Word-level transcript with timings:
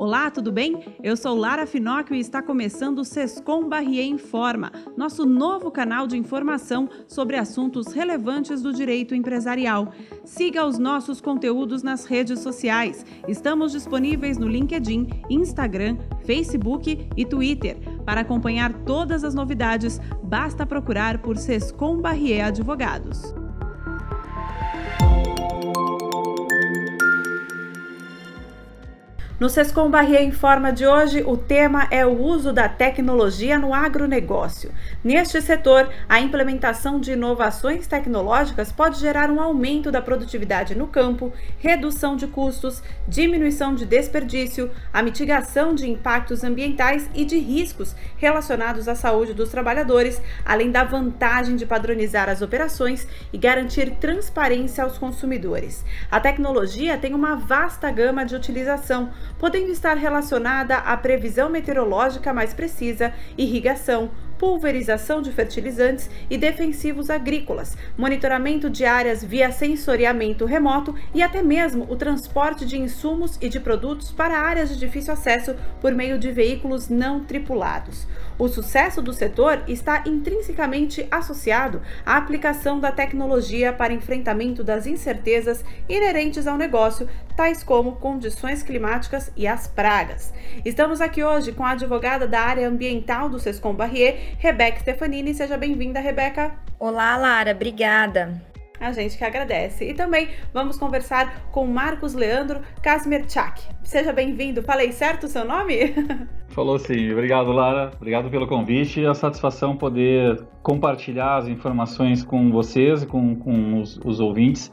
Olá, 0.00 0.30
tudo 0.30 0.50
bem? 0.50 0.82
Eu 1.02 1.14
sou 1.14 1.36
Lara 1.36 1.66
Finocchio 1.66 2.14
e 2.14 2.20
está 2.20 2.40
começando 2.40 3.00
o 3.00 3.04
Sescom 3.04 3.68
Barrier 3.68 4.06
Informa, 4.06 4.72
nosso 4.96 5.26
novo 5.26 5.70
canal 5.70 6.06
de 6.06 6.16
informação 6.16 6.88
sobre 7.06 7.36
assuntos 7.36 7.88
relevantes 7.88 8.62
do 8.62 8.72
direito 8.72 9.14
empresarial. 9.14 9.92
Siga 10.24 10.64
os 10.64 10.78
nossos 10.78 11.20
conteúdos 11.20 11.82
nas 11.82 12.06
redes 12.06 12.38
sociais. 12.38 13.04
Estamos 13.28 13.72
disponíveis 13.72 14.38
no 14.38 14.48
LinkedIn, 14.48 15.06
Instagram, 15.28 15.98
Facebook 16.24 17.06
e 17.14 17.26
Twitter. 17.26 17.76
Para 18.06 18.22
acompanhar 18.22 18.72
todas 18.86 19.22
as 19.22 19.34
novidades, 19.34 20.00
basta 20.22 20.64
procurar 20.64 21.18
por 21.18 21.36
Sescom 21.36 21.98
Barrier 21.98 22.46
Advogados. 22.46 23.29
No 29.40 29.48
Sescom 29.48 29.88
Barrier 29.88 30.22
Informa 30.22 30.70
de 30.70 30.86
hoje, 30.86 31.24
o 31.26 31.34
tema 31.34 31.88
é 31.90 32.04
o 32.04 32.10
uso 32.10 32.52
da 32.52 32.68
tecnologia 32.68 33.58
no 33.58 33.72
agronegócio. 33.72 34.70
Neste 35.02 35.40
setor, 35.40 35.88
a 36.06 36.20
implementação 36.20 37.00
de 37.00 37.12
inovações 37.12 37.86
tecnológicas 37.86 38.70
pode 38.70 39.00
gerar 39.00 39.30
um 39.30 39.40
aumento 39.40 39.90
da 39.90 40.02
produtividade 40.02 40.74
no 40.74 40.86
campo, 40.86 41.32
redução 41.58 42.16
de 42.16 42.26
custos, 42.26 42.82
diminuição 43.08 43.74
de 43.74 43.86
desperdício, 43.86 44.70
a 44.92 45.02
mitigação 45.02 45.74
de 45.74 45.88
impactos 45.88 46.44
ambientais 46.44 47.08
e 47.14 47.24
de 47.24 47.38
riscos 47.38 47.96
relacionados 48.18 48.88
à 48.88 48.94
saúde 48.94 49.32
dos 49.32 49.48
trabalhadores, 49.48 50.20
além 50.44 50.70
da 50.70 50.84
vantagem 50.84 51.56
de 51.56 51.64
padronizar 51.64 52.28
as 52.28 52.42
operações 52.42 53.08
e 53.32 53.38
garantir 53.38 53.92
transparência 53.92 54.84
aos 54.84 54.98
consumidores. 54.98 55.82
A 56.10 56.20
tecnologia 56.20 56.98
tem 56.98 57.14
uma 57.14 57.36
vasta 57.36 57.90
gama 57.90 58.22
de 58.26 58.36
utilização 58.36 59.08
podendo 59.40 59.72
estar 59.72 59.96
relacionada 59.96 60.76
à 60.76 60.94
previsão 60.98 61.48
meteorológica 61.48 62.32
mais 62.32 62.52
precisa, 62.52 63.12
irrigação, 63.38 64.10
pulverização 64.38 65.20
de 65.20 65.32
fertilizantes 65.32 66.08
e 66.30 66.38
defensivos 66.38 67.10
agrícolas, 67.10 67.76
monitoramento 67.96 68.70
de 68.70 68.84
áreas 68.84 69.24
via 69.24 69.50
sensoriamento 69.50 70.44
remoto 70.44 70.94
e 71.14 71.22
até 71.22 71.42
mesmo 71.42 71.86
o 71.90 71.96
transporte 71.96 72.64
de 72.64 72.78
insumos 72.78 73.38
e 73.40 73.48
de 73.48 73.58
produtos 73.58 74.10
para 74.10 74.38
áreas 74.38 74.68
de 74.68 74.78
difícil 74.78 75.12
acesso 75.12 75.54
por 75.80 75.92
meio 75.92 76.18
de 76.18 76.30
veículos 76.30 76.88
não 76.88 77.20
tripulados. 77.20 78.06
O 78.40 78.48
sucesso 78.48 79.02
do 79.02 79.12
setor 79.12 79.62
está 79.68 80.02
intrinsecamente 80.06 81.06
associado 81.10 81.82
à 82.06 82.16
aplicação 82.16 82.80
da 82.80 82.90
tecnologia 82.90 83.70
para 83.70 83.92
enfrentamento 83.92 84.64
das 84.64 84.86
incertezas 84.86 85.62
inerentes 85.86 86.46
ao 86.46 86.56
negócio, 86.56 87.06
tais 87.36 87.62
como 87.62 87.96
condições 87.96 88.62
climáticas 88.62 89.30
e 89.36 89.46
as 89.46 89.66
pragas. 89.66 90.32
Estamos 90.64 91.02
aqui 91.02 91.22
hoje 91.22 91.52
com 91.52 91.62
a 91.62 91.72
advogada 91.72 92.26
da 92.26 92.40
área 92.40 92.66
ambiental 92.66 93.28
do 93.28 93.38
Sescom 93.38 93.74
Barrier, 93.74 94.34
Rebeca 94.38 94.80
Stefanini. 94.80 95.34
Seja 95.34 95.58
bem-vinda, 95.58 96.00
Rebeca. 96.00 96.54
Olá, 96.78 97.18
Lara, 97.18 97.50
obrigada. 97.50 98.49
A 98.80 98.92
gente 98.92 99.18
que 99.18 99.24
agradece. 99.24 99.84
E 99.84 99.94
também 99.94 100.28
vamos 100.54 100.78
conversar 100.78 101.42
com 101.52 101.66
Marcos 101.66 102.14
Leandro 102.14 102.60
Kasmerchak. 102.82 103.62
Seja 103.84 104.10
bem-vindo. 104.10 104.62
Falei 104.62 104.90
certo 104.90 105.24
o 105.24 105.28
seu 105.28 105.44
nome? 105.44 105.94
Falou 106.48 106.78
sim. 106.78 107.12
Obrigado, 107.12 107.52
Lara. 107.52 107.90
Obrigado 107.94 108.30
pelo 108.30 108.46
convite. 108.46 109.04
É 109.04 109.08
a 109.08 109.14
satisfação 109.14 109.76
poder 109.76 110.42
compartilhar 110.62 111.36
as 111.36 111.46
informações 111.46 112.24
com 112.24 112.50
vocês 112.50 113.02
e 113.02 113.06
com, 113.06 113.36
com 113.36 113.80
os, 113.80 114.00
os 114.02 114.18
ouvintes 114.18 114.72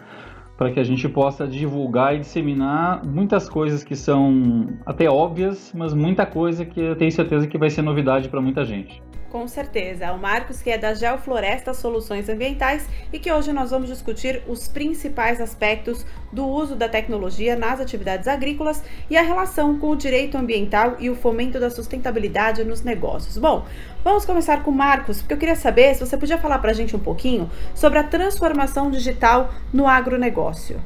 para 0.57 0.71
que 0.71 0.79
a 0.79 0.83
gente 0.83 1.07
possa 1.07 1.47
divulgar 1.47 2.15
e 2.15 2.19
disseminar 2.19 3.05
muitas 3.05 3.47
coisas 3.47 3.83
que 3.83 3.95
são 3.95 4.67
até 4.85 5.07
óbvias, 5.07 5.71
mas 5.75 5.93
muita 5.93 6.25
coisa 6.25 6.65
que 6.65 6.79
eu 6.79 6.95
tenho 6.95 7.11
certeza 7.11 7.45
que 7.45 7.57
vai 7.59 7.69
ser 7.69 7.83
novidade 7.83 8.27
para 8.27 8.41
muita 8.41 8.65
gente. 8.65 8.99
Com 9.29 9.45
certeza. 9.45 10.13
O 10.13 10.17
Marcos, 10.17 10.61
que 10.61 10.69
é 10.69 10.77
da 10.77 10.93
Geofloresta 10.93 11.73
Soluções 11.73 12.29
Ambientais 12.29 12.87
e 13.11 13.19
que 13.19 13.31
hoje 13.31 13.51
nós 13.51 13.71
vamos 13.71 13.89
discutir 13.89 14.41
os 14.47 14.69
principais 14.69 15.41
aspectos 15.41 16.05
do 16.31 16.47
uso 16.47 16.77
da 16.77 16.87
tecnologia 16.87 17.55
nas 17.57 17.81
atividades 17.81 18.25
agrícolas 18.25 18.81
e 19.09 19.17
a 19.17 19.21
relação 19.21 19.77
com 19.77 19.89
o 19.89 19.97
direito 19.97 20.37
ambiental 20.37 20.95
e 20.99 21.09
o 21.09 21.15
fomento 21.15 21.59
da 21.59 21.69
sustentabilidade 21.69 22.63
nos 22.63 22.83
negócios. 22.83 23.37
Bom, 23.37 23.65
vamos 24.01 24.23
começar 24.23 24.63
com 24.63 24.71
o 24.71 24.75
Marcos, 24.75 25.19
porque 25.19 25.33
eu 25.33 25.37
queria 25.37 25.55
saber 25.57 25.93
se 25.93 26.05
você 26.05 26.17
podia 26.17 26.37
falar 26.37 26.59
para 26.59 26.71
a 26.71 26.75
gente 26.75 26.95
um 26.95 26.99
pouquinho 26.99 27.51
sobre 27.75 27.99
a 27.99 28.03
transformação 28.03 28.89
digital 28.89 29.53
no 29.73 29.87
agronegócio. 29.87 30.79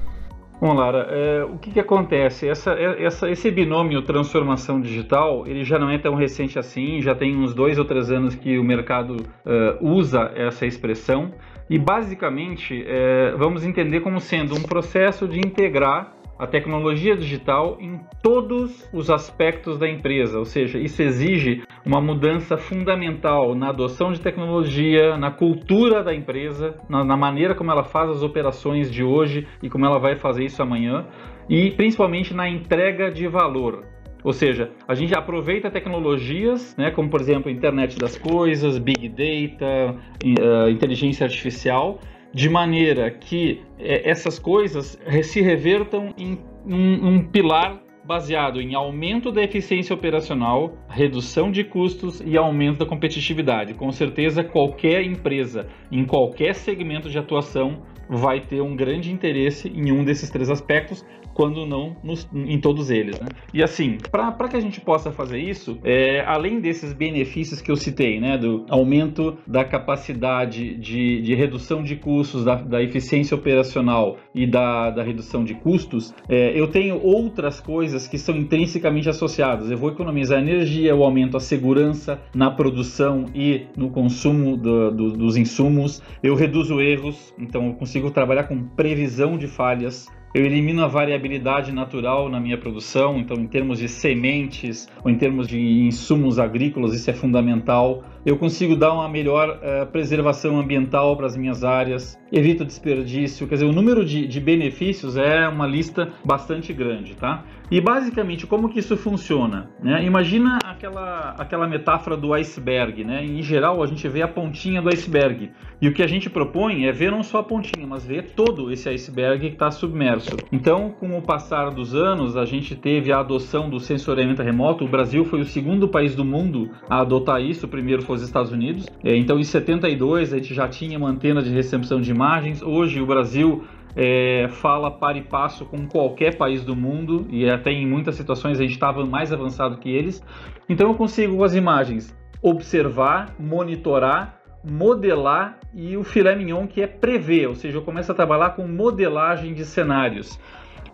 Bom, 0.61 0.73
Lara, 0.73 1.07
é, 1.09 1.43
o 1.43 1.57
que, 1.57 1.71
que 1.71 1.79
acontece? 1.79 2.47
Essa, 2.47 2.73
é, 2.73 3.03
essa, 3.03 3.27
esse 3.27 3.49
binômio 3.49 4.03
transformação 4.03 4.79
digital, 4.79 5.47
ele 5.47 5.63
já 5.63 5.79
não 5.79 5.89
é 5.89 5.97
tão 5.97 6.13
recente 6.13 6.59
assim, 6.59 7.01
já 7.01 7.15
tem 7.15 7.35
uns 7.35 7.51
dois 7.51 7.79
ou 7.79 7.83
três 7.83 8.11
anos 8.11 8.35
que 8.35 8.59
o 8.59 8.63
mercado 8.63 9.15
uh, 9.15 9.83
usa 9.83 10.31
essa 10.35 10.67
expressão 10.67 11.33
e 11.67 11.79
basicamente 11.79 12.85
é, 12.85 13.31
vamos 13.35 13.65
entender 13.65 14.01
como 14.01 14.19
sendo 14.19 14.55
um 14.55 14.61
processo 14.61 15.27
de 15.27 15.39
integrar 15.39 16.13
a 16.41 16.47
tecnologia 16.47 17.15
digital 17.15 17.77
em 17.79 17.99
todos 18.23 18.89
os 18.91 19.11
aspectos 19.11 19.77
da 19.77 19.87
empresa, 19.87 20.39
ou 20.39 20.45
seja, 20.45 20.79
isso 20.79 20.99
exige 21.03 21.61
uma 21.85 22.01
mudança 22.01 22.57
fundamental 22.57 23.53
na 23.53 23.69
adoção 23.69 24.11
de 24.11 24.19
tecnologia, 24.19 25.15
na 25.17 25.29
cultura 25.29 26.03
da 26.03 26.15
empresa, 26.15 26.75
na, 26.89 27.03
na 27.03 27.15
maneira 27.15 27.53
como 27.53 27.71
ela 27.71 27.83
faz 27.83 28.09
as 28.09 28.23
operações 28.23 28.91
de 28.91 29.03
hoje 29.03 29.47
e 29.61 29.69
como 29.69 29.85
ela 29.85 29.99
vai 29.99 30.15
fazer 30.15 30.43
isso 30.43 30.63
amanhã, 30.63 31.05
e 31.47 31.69
principalmente 31.69 32.33
na 32.33 32.49
entrega 32.49 33.11
de 33.11 33.27
valor. 33.27 33.83
Ou 34.23 34.33
seja, 34.33 34.71
a 34.87 34.95
gente 34.95 35.15
aproveita 35.15 35.69
tecnologias, 35.69 36.75
né, 36.75 36.89
como 36.89 37.07
por 37.07 37.21
exemplo 37.21 37.49
a 37.49 37.53
internet 37.53 37.99
das 37.99 38.17
coisas, 38.17 38.79
big 38.79 39.09
data, 39.09 39.95
uh, 40.23 40.69
inteligência 40.69 41.23
artificial, 41.23 41.99
de 42.33 42.49
maneira 42.49 43.11
que 43.11 43.61
é, 43.77 44.09
essas 44.09 44.39
coisas 44.39 44.97
se 45.23 45.41
revertam 45.41 46.13
em 46.17 46.39
um, 46.65 47.07
um 47.07 47.23
pilar 47.25 47.81
baseado 48.03 48.59
em 48.59 48.73
aumento 48.73 49.31
da 49.31 49.43
eficiência 49.43 49.93
operacional, 49.93 50.73
redução 50.89 51.51
de 51.51 51.63
custos 51.63 52.21
e 52.25 52.35
aumento 52.35 52.79
da 52.79 52.85
competitividade. 52.85 53.73
Com 53.73 53.91
certeza, 53.91 54.43
qualquer 54.43 55.03
empresa, 55.03 55.67
em 55.91 56.03
qualquer 56.03 56.55
segmento 56.55 57.09
de 57.09 57.17
atuação, 57.17 57.83
vai 58.09 58.41
ter 58.41 58.61
um 58.61 58.75
grande 58.75 59.11
interesse 59.11 59.69
em 59.69 59.91
um 59.91 60.03
desses 60.03 60.29
três 60.29 60.49
aspectos, 60.49 61.05
quando 61.33 61.65
não 61.65 61.95
nos, 62.03 62.27
em 62.33 62.59
todos 62.59 62.89
eles. 62.89 63.19
Né? 63.19 63.27
E 63.53 63.63
assim, 63.63 63.97
para 64.11 64.47
que 64.47 64.57
a 64.57 64.59
gente 64.59 64.81
possa 64.81 65.11
fazer 65.11 65.39
isso, 65.39 65.77
é, 65.83 66.23
além 66.25 66.59
desses 66.59 66.93
benefícios 66.93 67.61
que 67.61 67.71
eu 67.71 67.75
citei, 67.75 68.19
né, 68.19 68.37
do 68.37 68.65
aumento 68.69 69.37
da 69.47 69.63
capacidade 69.63 70.75
de, 70.75 71.21
de 71.21 71.35
redução 71.35 71.83
de 71.83 71.95
custos, 71.95 72.43
da, 72.43 72.55
da 72.55 72.81
eficiência 72.81 73.35
operacional 73.35 74.17
e 74.33 74.45
da, 74.45 74.89
da 74.89 75.03
redução 75.03 75.43
de 75.43 75.53
custos, 75.55 76.13
é, 76.27 76.59
eu 76.59 76.67
tenho 76.67 77.01
outras 77.01 77.59
coisas 77.59 78.07
que 78.07 78.17
são 78.17 78.35
intrinsecamente 78.35 79.09
associadas. 79.09 79.69
Eu 79.69 79.77
vou 79.77 79.91
economizar 79.91 80.39
energia, 80.39 80.91
eu 80.91 81.03
aumento 81.03 81.37
a 81.37 81.39
segurança 81.39 82.21
na 82.33 82.49
produção 82.51 83.25
e 83.33 83.67
no 83.75 83.89
consumo 83.89 84.57
do, 84.57 84.91
do, 84.91 85.11
dos 85.11 85.37
insumos, 85.37 86.01
eu 86.21 86.35
reduzo 86.35 86.79
erros, 86.79 87.33
então 87.37 87.67
eu 87.67 87.73
consigo 87.73 88.11
trabalhar 88.11 88.43
com 88.43 88.63
previsão 88.63 89.37
de 89.37 89.47
falhas, 89.47 90.07
eu 90.33 90.45
elimino 90.45 90.83
a 90.83 90.87
variabilidade 90.87 91.71
natural 91.71 92.29
na 92.29 92.39
minha 92.39 92.57
produção, 92.57 93.17
então 93.17 93.35
em 93.37 93.47
termos 93.47 93.79
de 93.79 93.89
sementes 93.89 94.87
ou 95.03 95.11
em 95.11 95.17
termos 95.17 95.47
de 95.47 95.59
insumos 95.59 96.39
agrícolas, 96.39 96.93
isso 96.93 97.09
é 97.09 97.13
fundamental. 97.13 98.03
Eu 98.25 98.37
consigo 98.37 98.75
dar 98.75 98.93
uma 98.93 99.09
melhor 99.09 99.49
uh, 99.49 99.85
preservação 99.87 100.57
ambiental 100.59 101.17
para 101.17 101.25
as 101.25 101.35
minhas 101.35 101.63
áreas, 101.63 102.17
evito 102.31 102.63
desperdício, 102.63 103.47
quer 103.47 103.55
dizer, 103.55 103.65
o 103.65 103.73
número 103.73 104.05
de, 104.05 104.27
de 104.27 104.39
benefícios 104.39 105.17
é 105.17 105.47
uma 105.47 105.67
lista 105.67 106.09
bastante 106.23 106.71
grande, 106.71 107.15
tá? 107.15 107.43
E 107.71 107.79
basicamente, 107.79 108.45
como 108.45 108.67
que 108.67 108.79
isso 108.79 108.97
funciona? 108.97 109.69
Né? 109.81 110.03
Imagina 110.03 110.59
aquela, 110.65 111.35
aquela 111.37 111.65
metáfora 111.65 112.17
do 112.17 112.33
iceberg, 112.33 113.05
né? 113.05 113.23
Em 113.23 113.41
geral, 113.41 113.81
a 113.81 113.87
gente 113.87 114.05
vê 114.09 114.21
a 114.21 114.27
pontinha 114.27 114.81
do 114.81 114.89
iceberg. 114.89 115.51
E 115.81 115.87
o 115.87 115.93
que 115.93 116.03
a 116.03 116.07
gente 116.07 116.29
propõe 116.29 116.85
é 116.85 116.91
ver 116.91 117.11
não 117.11 117.23
só 117.23 117.39
a 117.39 117.43
pontinha, 117.43 117.87
mas 117.87 118.05
ver 118.05 118.31
todo 118.35 118.71
esse 118.71 118.89
iceberg 118.89 119.47
que 119.47 119.53
está 119.53 119.71
submerso. 119.71 120.35
Então, 120.51 120.89
com 120.89 121.17
o 121.17 121.21
passar 121.21 121.69
dos 121.69 121.95
anos, 121.95 122.35
a 122.35 122.43
gente 122.43 122.75
teve 122.75 123.09
a 123.11 123.21
adoção 123.21 123.69
do 123.69 123.79
sensoriamento 123.79 124.43
remoto. 124.43 124.83
O 124.83 124.89
Brasil 124.89 125.23
foi 125.23 125.39
o 125.39 125.45
segundo 125.45 125.87
país 125.87 126.13
do 126.13 126.25
mundo 126.25 126.69
a 126.89 126.99
adotar 126.99 127.41
isso. 127.41 127.65
O 127.65 127.69
primeiro 127.69 128.01
foi 128.01 128.17
os 128.17 128.21
Estados 128.21 128.51
Unidos. 128.51 128.85
É, 129.01 129.15
então, 129.15 129.39
em 129.39 129.45
72, 129.45 130.33
a 130.33 130.37
gente 130.37 130.53
já 130.53 130.67
tinha 130.67 130.97
uma 130.97 131.09
antena 131.09 131.41
de 131.41 131.49
recepção 131.49 132.01
de 132.01 132.13
imagens. 132.21 132.61
Hoje, 132.61 133.01
o 133.01 133.05
Brasil 133.05 133.63
é, 133.95 134.47
fala 134.47 134.91
para 134.91 135.17
e 135.17 135.23
passo 135.23 135.65
com 135.65 135.87
qualquer 135.87 136.37
país 136.37 136.63
do 136.63 136.75
mundo 136.75 137.25
e 137.31 137.49
até 137.49 137.71
em 137.71 137.87
muitas 137.87 138.15
situações 138.15 138.59
a 138.59 138.61
gente 138.61 138.73
estava 138.73 139.03
mais 139.03 139.33
avançado 139.33 139.77
que 139.77 139.89
eles. 139.89 140.23
Então 140.69 140.89
eu 140.89 140.95
consigo 140.95 141.35
com 141.35 141.43
as 141.43 141.55
imagens 141.55 142.15
observar, 142.43 143.35
monitorar, 143.39 144.39
modelar 144.63 145.57
e 145.73 145.97
o 145.97 146.03
filé 146.03 146.35
mignon 146.35 146.67
que 146.67 146.81
é 146.81 146.87
prever, 146.87 147.47
ou 147.47 147.55
seja, 147.55 147.77
eu 147.77 147.81
começo 147.81 148.11
a 148.11 148.15
trabalhar 148.15 148.51
com 148.51 148.67
modelagem 148.67 149.53
de 149.55 149.65
cenários. 149.65 150.39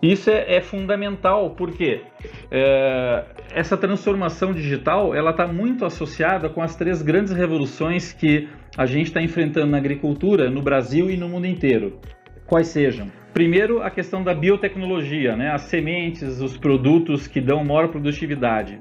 Isso 0.00 0.30
é, 0.30 0.56
é 0.56 0.60
fundamental 0.60 1.50
porque 1.50 2.02
é, 2.50 3.24
essa 3.52 3.76
transformação 3.76 4.52
digital 4.52 5.14
ela 5.14 5.30
está 5.30 5.46
muito 5.46 5.84
associada 5.84 6.48
com 6.48 6.62
as 6.62 6.74
três 6.74 7.02
grandes 7.02 7.32
revoluções 7.32 8.12
que 8.12 8.48
a 8.76 8.86
gente 8.86 9.06
está 9.06 9.22
enfrentando 9.22 9.68
na 9.68 9.78
agricultura 9.78 10.50
no 10.50 10.62
Brasil 10.62 11.10
e 11.10 11.16
no 11.16 11.28
mundo 11.28 11.46
inteiro. 11.46 12.00
Quais 12.46 12.68
sejam? 12.68 13.10
Primeiro, 13.32 13.82
a 13.82 13.90
questão 13.90 14.22
da 14.22 14.34
biotecnologia, 14.34 15.36
né? 15.36 15.50
as 15.50 15.62
sementes, 15.62 16.40
os 16.40 16.56
produtos 16.56 17.26
que 17.26 17.40
dão 17.40 17.64
maior 17.64 17.88
produtividade. 17.88 18.80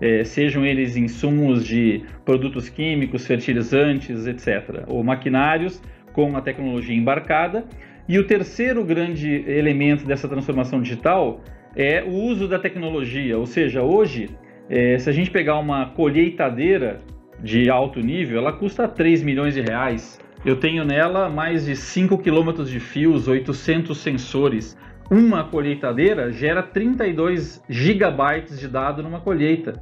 É, 0.00 0.22
sejam 0.24 0.64
eles 0.64 0.96
insumos 0.96 1.64
de 1.64 2.04
produtos 2.24 2.68
químicos, 2.68 3.26
fertilizantes, 3.26 4.26
etc., 4.26 4.84
ou 4.86 5.02
maquinários 5.02 5.82
com 6.12 6.36
a 6.36 6.42
tecnologia 6.42 6.94
embarcada, 6.94 7.64
e 8.08 8.18
o 8.18 8.26
terceiro 8.26 8.84
grande 8.84 9.44
elemento 9.48 10.06
dessa 10.06 10.28
transformação 10.28 10.80
digital 10.80 11.40
é 11.74 12.02
o 12.02 12.12
uso 12.12 12.46
da 12.46 12.58
tecnologia. 12.58 13.38
Ou 13.38 13.46
seja, 13.46 13.82
hoje, 13.82 14.28
é, 14.68 14.98
se 14.98 15.08
a 15.08 15.12
gente 15.12 15.30
pegar 15.30 15.58
uma 15.58 15.86
colheitadeira 15.90 17.00
de 17.42 17.68
alto 17.70 18.00
nível, 18.00 18.38
ela 18.38 18.52
custa 18.52 18.88
3 18.88 19.22
milhões 19.22 19.54
de 19.54 19.60
reais. 19.60 20.18
Eu 20.44 20.56
tenho 20.56 20.84
nela 20.84 21.28
mais 21.28 21.64
de 21.64 21.74
5 21.74 22.18
quilômetros 22.18 22.70
de 22.70 22.78
fios, 22.78 23.26
800 23.26 23.96
sensores. 23.98 24.76
Uma 25.10 25.44
colheitadeira 25.44 26.32
gera 26.32 26.62
32 26.62 27.62
gigabytes 27.68 28.58
de 28.58 28.68
dado 28.68 29.02
numa 29.02 29.20
colheita. 29.20 29.80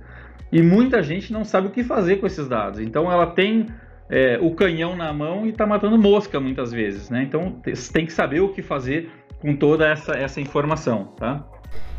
E 0.52 0.62
muita 0.62 1.02
gente 1.02 1.32
não 1.32 1.44
sabe 1.44 1.68
o 1.68 1.70
que 1.70 1.82
fazer 1.82 2.16
com 2.16 2.26
esses 2.26 2.48
dados. 2.48 2.80
Então 2.80 3.10
ela 3.10 3.26
tem 3.26 3.66
é, 4.08 4.38
o 4.40 4.54
canhão 4.54 4.96
na 4.96 5.12
mão 5.12 5.46
e 5.46 5.50
está 5.50 5.66
matando 5.66 5.98
mosca 5.98 6.38
muitas 6.38 6.72
vezes, 6.72 7.10
né? 7.10 7.22
Então 7.22 7.60
tem 7.92 8.06
que 8.06 8.12
saber 8.12 8.40
o 8.40 8.50
que 8.50 8.62
fazer 8.62 9.10
com 9.40 9.56
toda 9.56 9.88
essa, 9.88 10.12
essa 10.12 10.40
informação, 10.40 11.12
tá? 11.16 11.44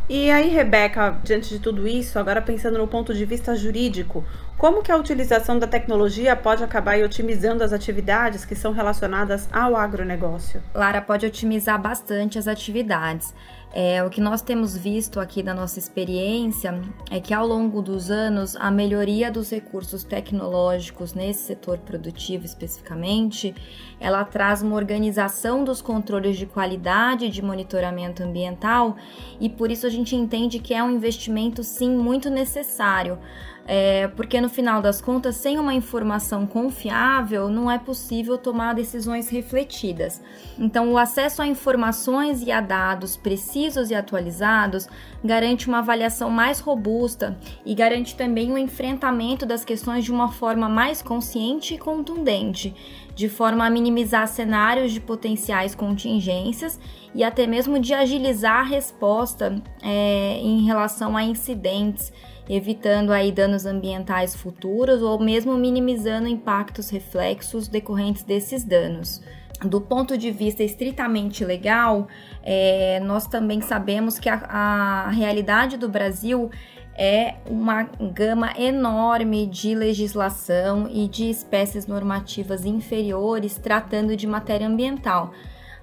E 0.08 0.30
aí, 0.30 0.50
Rebeca, 0.50 1.20
diante 1.24 1.50
de 1.50 1.60
tudo 1.60 1.88
isso, 1.88 2.20
agora 2.20 2.40
pensando 2.40 2.78
no 2.78 2.88
ponto 2.88 3.12
de 3.12 3.26
vista 3.26 3.56
jurídico, 3.56 4.24
como 4.58 4.82
que 4.82 4.92
a 4.92 4.98
utilização 4.98 5.60
da 5.60 5.68
tecnologia 5.68 6.36
pode 6.36 6.64
acabar 6.64 6.98
otimizando 7.00 7.64
as 7.64 7.74
atividades 7.74 8.46
que 8.46 8.56
são 8.56 8.72
relacionadas 8.72 9.50
ao 9.52 9.76
agronegócio? 9.76 10.64
Lara, 10.74 11.02
pode 11.02 11.26
otimizar 11.26 11.82
bastante 11.82 12.40
as 12.40 12.48
atividades. 12.48 13.34
É, 13.78 14.02
o 14.02 14.10
que 14.10 14.22
nós 14.22 14.42
temos 14.42 14.78
visto 14.78 15.20
aqui 15.20 15.44
da 15.44 15.54
nossa 15.54 15.78
experiência 15.78 16.80
é 17.12 17.20
que 17.20 17.34
ao 17.34 17.46
longo 17.46 17.82
dos 17.82 18.10
anos 18.10 18.56
a 18.56 18.72
melhoria 18.72 19.30
dos 19.30 19.52
recursos 19.52 20.02
tecnológicos 20.02 21.14
nesse 21.14 21.44
setor 21.44 21.80
produtivo 21.80 22.46
especificamente, 22.46 23.54
ela 24.00 24.24
traz 24.24 24.62
uma 24.62 24.78
organização 24.78 25.66
dos 25.66 25.82
controles 25.82 26.38
de 26.38 26.46
qualidade 26.46 27.28
de 27.28 27.42
monitoramento 27.42 28.24
ambiental 28.24 28.96
e 29.42 29.50
por 29.50 29.70
isso 29.70 29.86
a 29.86 29.90
gente 29.90 30.16
entende 30.16 30.58
que 30.60 30.74
é 30.74 30.82
um 30.82 30.92
investimento 30.92 31.62
sim 31.62 31.90
muito 31.90 32.30
necessário 32.30 33.20
é, 33.68 34.08
porque 34.10 34.40
no 34.40 34.48
final 34.48 34.80
das 34.82 35.02
contas, 35.02 35.38
sem 35.38 35.58
uma 35.58 35.74
informação 35.74 36.46
confiável, 36.46 37.50
não 37.50 37.70
é 37.70 37.80
possível 37.80 38.38
tomar 38.38 38.76
decisões 38.76 39.28
refletidas. 39.30 40.22
Então, 40.58 40.92
o 40.92 40.98
acesso 40.98 41.42
a 41.42 41.48
informações 41.48 42.44
e 42.44 42.52
a 42.52 42.62
dados 42.62 43.18
precisos 43.18 43.90
e 43.90 43.96
atualizados 43.96 44.88
garante 45.24 45.68
uma 45.68 45.80
avaliação 45.80 46.30
mais 46.30 46.60
robusta 46.60 47.38
e 47.66 47.74
garante 47.74 48.16
também 48.16 48.52
o 48.52 48.58
enfrentamento 48.58 49.46
das 49.46 49.66
questões 49.66 50.06
de 50.06 50.12
uma 50.12 50.32
forma 50.32 50.70
mais 50.70 51.02
consciente 51.02 51.74
e 51.74 51.78
contundente, 51.80 52.76
de 53.16 53.30
forma 53.30 53.66
a 53.66 53.70
minimizar 53.70 54.28
cenários 54.28 54.92
de 54.92 55.00
potenciais 55.00 55.74
contingências 55.74 56.80
e 57.14 57.24
até 57.24 57.48
mesmo 57.48 57.80
de 57.80 57.94
agilizar 57.94 58.60
a 58.60 58.64
resposta 58.64 59.62
é, 59.82 60.38
em 60.42 60.66
relação 60.66 61.16
a 61.16 61.24
incidentes 61.24 62.12
evitando 62.50 63.12
aí 63.12 63.32
danos 63.32 63.66
ambientais 63.66 64.36
futuros 64.36 65.02
ou 65.02 65.20
mesmo 65.20 65.58
minimizando 65.58 66.28
impactos 66.28 66.90
reflexos 66.90 67.68
decorrentes 67.68 68.24
desses 68.24 68.64
danos. 68.64 69.22
Do 69.64 69.80
ponto 69.80 70.18
de 70.18 70.32
vista 70.32 70.64
estritamente 70.64 71.46
legal, 71.46 72.08
é, 72.44 73.00
nós 73.00 73.26
também 73.26 73.62
sabemos 73.62 74.20
que 74.20 74.28
a, 74.28 74.36
a 74.36 75.10
realidade 75.10 75.78
do 75.78 75.88
Brasil 75.88 76.52
é 76.98 77.36
uma 77.50 77.84
gama 78.14 78.54
enorme 78.58 79.46
de 79.46 79.76
legislação 79.76 80.88
e 80.90 81.08
de 81.08 81.30
espécies 81.30 81.88
normativas 81.88 82.66
inferiores 82.66 83.58
tratando 83.58 84.16
de 84.16 84.26
matéria 84.26 84.68
ambiental 84.68 85.34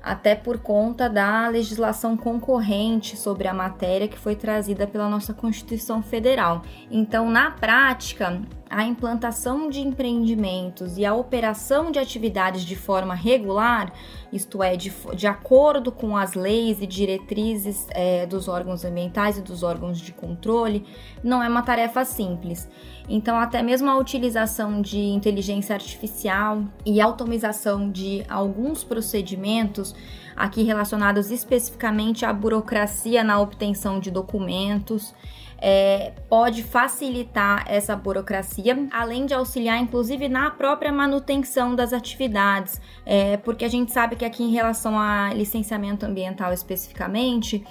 até 0.03 0.35
por 0.35 0.59
conta 0.59 1.09
da 1.09 1.47
legislação 1.49 2.17
concorrente 2.17 3.17
sobre 3.17 3.47
a 3.47 3.55
matéria 3.55 4.09
que 4.09 4.19
foi 4.19 4.35
trazida 4.35 4.87
pela 4.87 5.09
nossa 5.09 5.33
Constituição 5.33 6.03
Federal. 6.03 6.63
Então, 6.91 7.31
na 7.31 7.53
prática, 7.53 8.43
a 8.73 8.85
implantação 8.85 9.69
de 9.69 9.81
empreendimentos 9.81 10.97
e 10.97 11.05
a 11.05 11.15
operação 11.15 11.91
de 11.91 11.99
atividades 11.99 12.63
de 12.63 12.75
forma 12.75 13.15
regular, 13.15 13.93
isto 14.33 14.63
é, 14.63 14.77
de, 14.77 14.91
de 15.15 15.27
acordo 15.27 15.93
com 15.93 16.17
as 16.17 16.33
leis 16.33 16.81
e 16.81 16.87
diretrizes 16.87 17.87
é, 17.91 18.25
dos 18.25 18.49
órgãos 18.49 18.83
ambientais 18.83 19.37
e 19.37 19.43
dos 19.43 19.63
órgãos 19.63 20.01
de 20.01 20.11
controle, 20.13 20.87
não 21.23 21.43
é 21.43 21.49
uma 21.49 21.63
tarefa 21.63 22.03
simples. 22.05 22.67
Então, 23.09 23.39
até 23.39 23.63
mesmo 23.63 23.91
a 23.91 23.97
utilização 23.99 24.81
de 24.81 24.99
inteligência 24.99 25.75
artificial 25.75 26.65
e 26.87 26.99
automatização 26.99 27.91
de 27.91 28.25
alguns 28.27 28.83
procedimentos 28.83 29.95
aqui 30.35 30.63
relacionados 30.63 31.31
especificamente 31.31 32.25
à 32.25 32.33
burocracia 32.33 33.23
na 33.23 33.39
obtenção 33.39 34.01
de 34.01 34.11
documentos 34.11 35.15
é, 35.65 36.13
pode 36.29 36.65
facilitar 36.65 37.65
essa 37.69 37.95
burocracia, 37.95 38.89
além 38.91 39.27
de 39.27 39.33
auxiliar, 39.33 39.79
inclusive, 39.79 40.29
na 40.29 40.51
própria 40.51 40.91
manutenção 40.91 41.77
das 41.77 41.93
atividades, 41.93 42.81
é, 43.07 43.37
porque 43.37 43.65
a 43.65 43.69
gente 43.69 43.93
sabe 43.93 44.17
que 44.17 44.25
aqui 44.25 44.43
em 44.43 44.51
relação 44.51 44.99
a 44.99 45.33
licenciamento 45.33 46.05
ambiental 46.05 46.53
especificamente, 46.53 47.65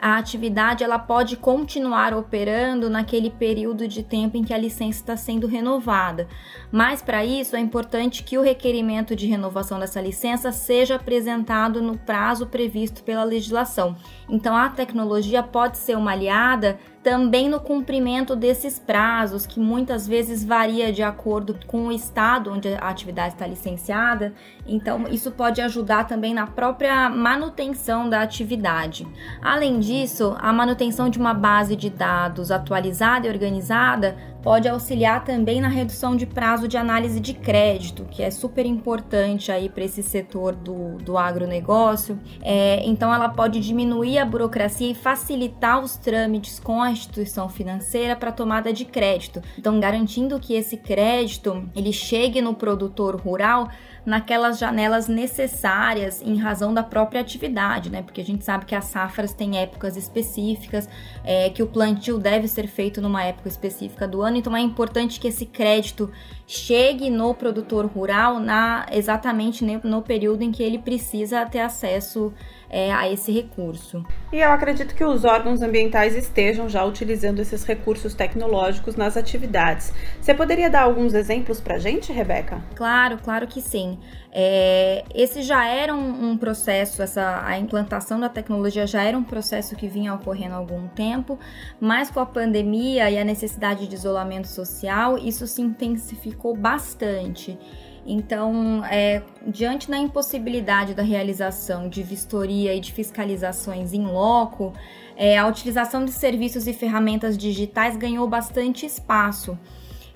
a 0.00 0.16
atividade 0.16 0.84
ela 0.84 0.98
pode 0.98 1.36
continuar 1.36 2.14
operando 2.14 2.88
naquele 2.88 3.30
período 3.30 3.88
de 3.88 4.02
tempo 4.02 4.36
em 4.36 4.44
que 4.44 4.54
a 4.54 4.58
licença 4.58 5.00
está 5.00 5.16
sendo 5.16 5.46
renovada. 5.46 6.28
Mas 6.70 7.02
para 7.02 7.24
isso 7.24 7.56
é 7.56 7.60
importante 7.60 8.22
que 8.22 8.38
o 8.38 8.42
requerimento 8.42 9.16
de 9.16 9.26
renovação 9.26 9.78
dessa 9.78 10.00
licença 10.00 10.52
seja 10.52 10.96
apresentado 10.96 11.82
no 11.82 11.98
prazo 11.98 12.46
previsto 12.46 13.02
pela 13.02 13.24
legislação. 13.24 13.96
Então 14.28 14.56
a 14.56 14.68
tecnologia 14.68 15.42
pode 15.42 15.78
ser 15.78 15.96
uma 15.96 16.12
aliada 16.12 16.78
também 17.08 17.48
no 17.48 17.58
cumprimento 17.58 18.36
desses 18.36 18.78
prazos, 18.78 19.46
que 19.46 19.58
muitas 19.58 20.06
vezes 20.06 20.44
varia 20.44 20.92
de 20.92 21.02
acordo 21.02 21.58
com 21.66 21.86
o 21.86 21.92
estado 21.92 22.52
onde 22.52 22.68
a 22.68 22.86
atividade 22.86 23.32
está 23.32 23.46
licenciada. 23.46 24.34
Então, 24.68 25.08
isso 25.08 25.30
pode 25.30 25.60
ajudar 25.60 26.04
também 26.04 26.34
na 26.34 26.46
própria 26.46 27.08
manutenção 27.08 28.08
da 28.08 28.20
atividade. 28.20 29.06
Além 29.40 29.80
disso, 29.80 30.36
a 30.38 30.52
manutenção 30.52 31.08
de 31.08 31.18
uma 31.18 31.32
base 31.32 31.74
de 31.74 31.88
dados 31.88 32.50
atualizada 32.50 33.26
e 33.26 33.30
organizada 33.30 34.16
pode 34.42 34.68
auxiliar 34.68 35.24
também 35.24 35.60
na 35.60 35.68
redução 35.68 36.16
de 36.16 36.24
prazo 36.24 36.68
de 36.68 36.76
análise 36.76 37.18
de 37.18 37.34
crédito, 37.34 38.06
que 38.10 38.22
é 38.22 38.30
super 38.30 38.64
importante 38.64 39.50
aí 39.50 39.68
para 39.68 39.84
esse 39.84 40.02
setor 40.02 40.54
do, 40.54 40.96
do 40.98 41.18
agronegócio. 41.18 42.18
É, 42.40 42.80
então, 42.84 43.12
ela 43.12 43.28
pode 43.28 43.60
diminuir 43.60 44.18
a 44.18 44.24
burocracia 44.24 44.90
e 44.90 44.94
facilitar 44.94 45.82
os 45.82 45.96
trâmites 45.96 46.60
com 46.60 46.80
a 46.80 46.90
instituição 46.90 47.48
financeira 47.48 48.14
para 48.14 48.30
tomada 48.30 48.72
de 48.72 48.84
crédito. 48.84 49.42
Então, 49.58 49.80
garantindo 49.80 50.38
que 50.38 50.54
esse 50.54 50.76
crédito 50.76 51.68
ele 51.74 51.92
chegue 51.92 52.40
no 52.40 52.54
produtor 52.54 53.16
rural 53.16 53.68
naquelas 54.08 54.58
janelas 54.58 55.06
necessárias 55.06 56.22
em 56.22 56.36
razão 56.36 56.72
da 56.72 56.82
própria 56.82 57.20
atividade, 57.20 57.90
né? 57.90 58.02
Porque 58.02 58.20
a 58.20 58.24
gente 58.24 58.44
sabe 58.44 58.64
que 58.64 58.74
as 58.74 58.86
safras 58.86 59.34
têm 59.34 59.58
épocas 59.58 59.96
específicas, 59.96 60.88
é, 61.22 61.50
que 61.50 61.62
o 61.62 61.66
plantio 61.66 62.18
deve 62.18 62.48
ser 62.48 62.66
feito 62.66 63.02
numa 63.02 63.22
época 63.22 63.48
específica 63.48 64.08
do 64.08 64.22
ano, 64.22 64.38
então 64.38 64.56
é 64.56 64.60
importante 64.60 65.20
que 65.20 65.28
esse 65.28 65.44
crédito 65.44 66.10
chegue 66.50 67.10
no 67.10 67.34
produtor 67.34 67.84
rural 67.84 68.40
na 68.40 68.86
exatamente 68.90 69.62
no 69.84 70.00
período 70.00 70.42
em 70.42 70.50
que 70.50 70.62
ele 70.62 70.78
precisa 70.78 71.44
ter 71.44 71.60
acesso 71.60 72.32
é, 72.70 72.90
a 72.92 73.10
esse 73.10 73.30
recurso. 73.30 74.04
E 74.32 74.38
eu 74.38 74.50
acredito 74.50 74.94
que 74.94 75.04
os 75.04 75.24
órgãos 75.24 75.62
ambientais 75.62 76.16
estejam 76.16 76.68
já 76.68 76.84
utilizando 76.84 77.40
esses 77.40 77.64
recursos 77.64 78.14
tecnológicos 78.14 78.96
nas 78.96 79.16
atividades. 79.16 79.92
Você 80.20 80.34
poderia 80.34 80.68
dar 80.68 80.82
alguns 80.82 81.14
exemplos 81.14 81.60
para 81.60 81.76
a 81.76 81.78
gente, 81.78 82.12
Rebeca? 82.12 82.62
Claro, 82.74 83.18
claro 83.22 83.46
que 83.46 83.60
sim. 83.60 83.98
É, 84.30 85.04
esse 85.14 85.42
já 85.42 85.66
era 85.66 85.94
um, 85.94 86.30
um, 86.30 86.36
processo, 86.36 87.02
essa, 87.02 87.42
a 87.44 87.58
implantação 87.58 88.20
da 88.20 88.28
tecnologia 88.28 88.86
já 88.86 89.02
era 89.02 89.16
um 89.16 89.24
processo 89.24 89.74
que 89.74 89.88
vinha 89.88 90.12
ocorrendo 90.12 90.54
há 90.54 90.58
algum 90.58 90.86
tempo, 90.88 91.38
mas 91.80 92.10
com 92.10 92.20
a 92.20 92.26
pandemia 92.26 93.10
e 93.10 93.18
a 93.18 93.24
necessidade 93.24 93.88
de 93.88 93.94
isolamento 93.94 94.46
social, 94.46 95.16
isso 95.16 95.46
se 95.46 95.62
intensificou 95.62 96.37
bastante. 96.56 97.58
Então, 98.06 98.82
é, 98.86 99.22
diante 99.46 99.90
da 99.90 99.98
impossibilidade 99.98 100.94
da 100.94 101.02
realização 101.02 101.88
de 101.90 102.02
vistoria 102.02 102.74
e 102.74 102.80
de 102.80 102.90
fiscalizações 102.90 103.92
em 103.92 104.06
loco, 104.06 104.72
é, 105.14 105.36
a 105.36 105.46
utilização 105.46 106.04
de 106.04 106.12
serviços 106.12 106.66
e 106.66 106.72
ferramentas 106.72 107.36
digitais 107.36 107.96
ganhou 107.96 108.26
bastante 108.26 108.86
espaço. 108.86 109.58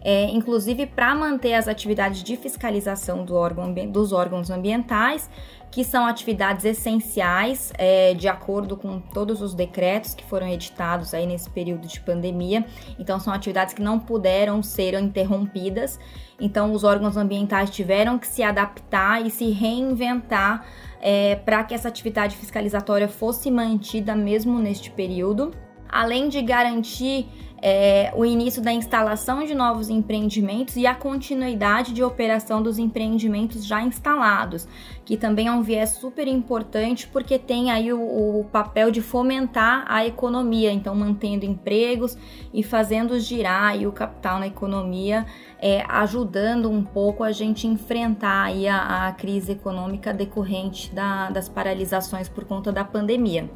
É, 0.05 0.25
inclusive 0.31 0.87
para 0.87 1.14
manter 1.14 1.55
as 1.55 1.69
atividades 1.69 2.25
de 2.25 2.37
fiscalização 2.37 3.25
do 3.25 3.37
órgão, 3.37 3.73
dos 3.88 4.11
órgãos 4.11 4.50
ambientais, 4.50 5.31
que 5.73 5.83
são 5.83 6.07
atividades 6.07 6.67
essenciais 6.67 7.73
é, 7.79 8.12
de 8.12 8.29
acordo 8.29 8.76
com 8.76 9.00
todos 9.00 9.41
os 9.41 9.55
decretos 9.55 10.14
que 10.14 10.23
foram 10.23 10.47
editados 10.47 11.14
aí 11.14 11.26
nesse 11.26 11.49
período 11.49 11.88
de 11.88 11.99
pandemia. 11.99 12.67
Então, 12.99 13.19
são 13.19 13.33
atividades 13.33 13.73
que 13.73 13.81
não 13.81 13.99
puderam 13.99 14.62
ser 14.62 14.93
interrompidas. 15.00 15.99
Então, 16.38 16.73
os 16.73 16.85
órgãos 16.85 17.17
ambientais 17.17 17.71
tiveram 17.71 18.19
que 18.19 18.26
se 18.26 18.43
adaptar 18.43 19.26
e 19.26 19.31
se 19.31 19.50
reinventar 19.50 20.67
é, 21.00 21.37
para 21.37 21.64
que 21.64 21.73
essa 21.73 21.88
atividade 21.88 22.37
fiscalizatória 22.37 23.09
fosse 23.09 23.50
mantida 23.50 24.14
mesmo 24.14 24.59
neste 24.59 24.91
período. 24.91 25.52
Além 25.93 26.31
de 26.31 26.41
garantir 26.41 27.29
é, 27.65 28.13
o 28.17 28.25
início 28.25 28.61
da 28.61 28.73
instalação 28.73 29.45
de 29.45 29.55
novos 29.55 29.89
empreendimentos 29.89 30.75
e 30.75 30.85
a 30.85 30.97
continuidade 30.97 31.95
de 31.95 32.03
operação 32.03 32.61
dos 32.61 32.77
empreendimentos 32.77 33.65
já 33.65 33.81
instalados, 33.81 34.67
que 35.05 35.17
também 35.17 35.47
é 35.47 35.53
um 35.53 35.63
viés 35.63 35.91
super 35.91 36.27
importante 36.27 37.07
porque 37.07 37.39
tem 37.39 37.71
aí 37.71 37.93
o, 37.93 38.01
o 38.41 38.45
papel 38.51 38.91
de 38.91 39.01
fomentar 39.01 39.85
a 39.87 40.05
economia, 40.05 40.73
então 40.73 40.93
mantendo 40.93 41.47
empregos 41.47 42.19
e 42.53 42.65
fazendo 42.65 43.21
girar 43.21 43.81
o 43.87 43.93
capital 43.93 44.41
na 44.41 44.49
economia, 44.49 45.25
é, 45.61 45.85
ajudando 45.89 46.69
um 46.69 46.83
pouco 46.83 47.23
a 47.23 47.31
gente 47.31 47.69
enfrentar 47.69 48.47
aí 48.47 48.67
a, 48.67 49.07
a 49.07 49.13
crise 49.13 49.53
econômica 49.53 50.13
decorrente 50.13 50.93
da, 50.93 51.31
das 51.31 51.49
paralisações 51.49 52.29
por 52.29 52.45
conta 52.45 52.73
da 52.73 52.83
pandemia. 52.83 53.49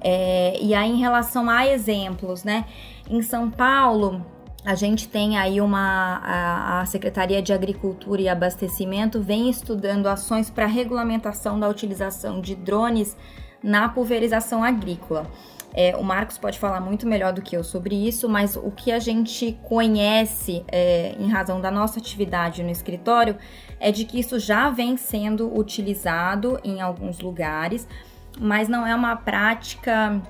É, 0.00 0.58
e 0.60 0.74
aí, 0.74 0.90
em 0.90 0.98
relação 0.98 1.48
a 1.50 1.66
exemplos, 1.66 2.44
né? 2.44 2.64
Em 3.10 3.22
São 3.22 3.50
Paulo, 3.50 4.24
a 4.64 4.74
gente 4.74 5.08
tem 5.08 5.36
aí 5.38 5.60
uma. 5.60 6.20
A, 6.22 6.80
a 6.80 6.86
Secretaria 6.86 7.40
de 7.40 7.52
Agricultura 7.52 8.20
e 8.20 8.28
Abastecimento 8.28 9.20
vem 9.20 9.48
estudando 9.48 10.06
ações 10.06 10.50
para 10.50 10.66
regulamentação 10.66 11.58
da 11.58 11.68
utilização 11.68 12.40
de 12.40 12.54
drones 12.54 13.16
na 13.62 13.88
pulverização 13.88 14.62
agrícola. 14.62 15.30
É, 15.74 15.94
o 15.96 16.02
Marcos 16.02 16.38
pode 16.38 16.58
falar 16.58 16.80
muito 16.80 17.06
melhor 17.06 17.32
do 17.32 17.42
que 17.42 17.56
eu 17.56 17.62
sobre 17.62 17.94
isso, 17.94 18.28
mas 18.28 18.56
o 18.56 18.70
que 18.70 18.90
a 18.90 18.98
gente 18.98 19.58
conhece 19.62 20.64
é, 20.66 21.14
em 21.18 21.28
razão 21.28 21.60
da 21.60 21.70
nossa 21.70 21.98
atividade 21.98 22.62
no 22.62 22.70
escritório 22.70 23.36
é 23.78 23.92
de 23.92 24.04
que 24.04 24.18
isso 24.18 24.38
já 24.38 24.70
vem 24.70 24.96
sendo 24.96 25.56
utilizado 25.56 26.58
em 26.64 26.80
alguns 26.80 27.20
lugares 27.20 27.86
mas 28.40 28.68
não 28.68 28.86
é 28.86 28.94
uma 28.94 29.16
prática 29.16 30.20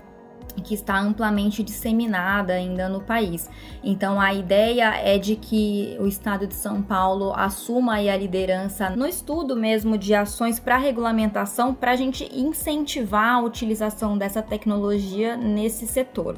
que 0.60 0.74
está 0.74 0.98
amplamente 0.98 1.62
disseminada 1.62 2.52
ainda 2.52 2.88
no 2.88 3.00
país. 3.00 3.48
Então 3.82 4.20
a 4.20 4.34
ideia 4.34 4.94
é 4.96 5.18
de 5.18 5.36
que 5.36 5.96
o 6.00 6.06
estado 6.06 6.46
de 6.46 6.54
São 6.54 6.82
Paulo 6.82 7.32
assuma 7.34 7.94
a 7.94 8.16
liderança 8.16 8.90
no 8.90 9.06
estudo 9.06 9.56
mesmo 9.56 9.96
de 9.96 10.14
ações 10.14 10.58
para 10.58 10.76
regulamentação 10.76 11.74
para 11.74 11.92
a 11.92 11.96
gente 11.96 12.28
incentivar 12.34 13.36
a 13.36 13.40
utilização 13.40 14.18
dessa 14.18 14.42
tecnologia 14.42 15.36
nesse 15.36 15.86
setor. 15.86 16.36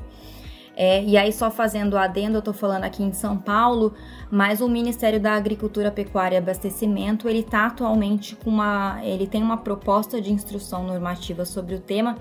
É, 0.83 1.05
e 1.05 1.15
aí, 1.15 1.31
só 1.31 1.51
fazendo 1.51 1.99
adendo, 1.99 2.37
eu 2.37 2.39
estou 2.39 2.55
falando 2.55 2.85
aqui 2.85 3.03
em 3.03 3.13
São 3.13 3.37
Paulo, 3.37 3.93
mas 4.31 4.63
o 4.63 4.69
Ministério 4.69 5.21
da 5.21 5.35
Agricultura, 5.35 5.91
Pecuária 5.91 6.37
e 6.37 6.39
Abastecimento, 6.39 7.29
ele 7.29 7.41
está 7.41 7.67
atualmente 7.67 8.35
com 8.35 8.49
uma. 8.49 8.99
ele 9.05 9.27
tem 9.27 9.43
uma 9.43 9.59
proposta 9.59 10.23
de 10.23 10.33
instrução 10.33 10.85
normativa 10.85 11.45
sobre 11.45 11.75
o 11.75 11.81
tema 11.81 12.17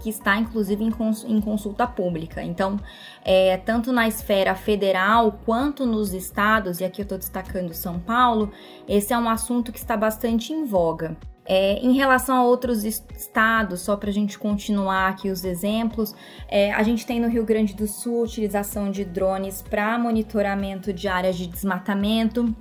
que 0.00 0.08
está 0.10 0.36
inclusive 0.36 0.84
em 0.84 1.40
consulta 1.40 1.88
pública. 1.88 2.40
Então, 2.40 2.78
é, 3.24 3.56
tanto 3.56 3.90
na 3.90 4.06
esfera 4.06 4.54
federal 4.54 5.40
quanto 5.44 5.84
nos 5.84 6.14
estados, 6.14 6.78
e 6.78 6.84
aqui 6.84 7.00
eu 7.00 7.04
estou 7.04 7.18
destacando 7.18 7.74
São 7.74 7.98
Paulo, 7.98 8.52
esse 8.86 9.12
é 9.12 9.18
um 9.18 9.28
assunto 9.28 9.72
que 9.72 9.78
está 9.78 9.96
bastante 9.96 10.52
em 10.52 10.64
voga. 10.64 11.16
É, 11.46 11.78
em 11.78 11.92
relação 11.92 12.36
a 12.36 12.44
outros 12.44 12.84
estados, 12.84 13.80
só 13.80 13.96
para 13.96 14.08
a 14.08 14.12
gente 14.12 14.38
continuar 14.38 15.08
aqui 15.08 15.30
os 15.30 15.44
exemplos, 15.44 16.14
é, 16.48 16.72
a 16.72 16.82
gente 16.82 17.04
tem 17.04 17.20
no 17.20 17.28
Rio 17.28 17.44
Grande 17.44 17.74
do 17.74 17.86
Sul 17.86 18.22
utilização 18.22 18.90
de 18.90 19.04
drones 19.04 19.60
para 19.60 19.98
monitoramento 19.98 20.92
de 20.92 21.06
áreas 21.06 21.36
de 21.36 21.46
desmatamento, 21.46 22.54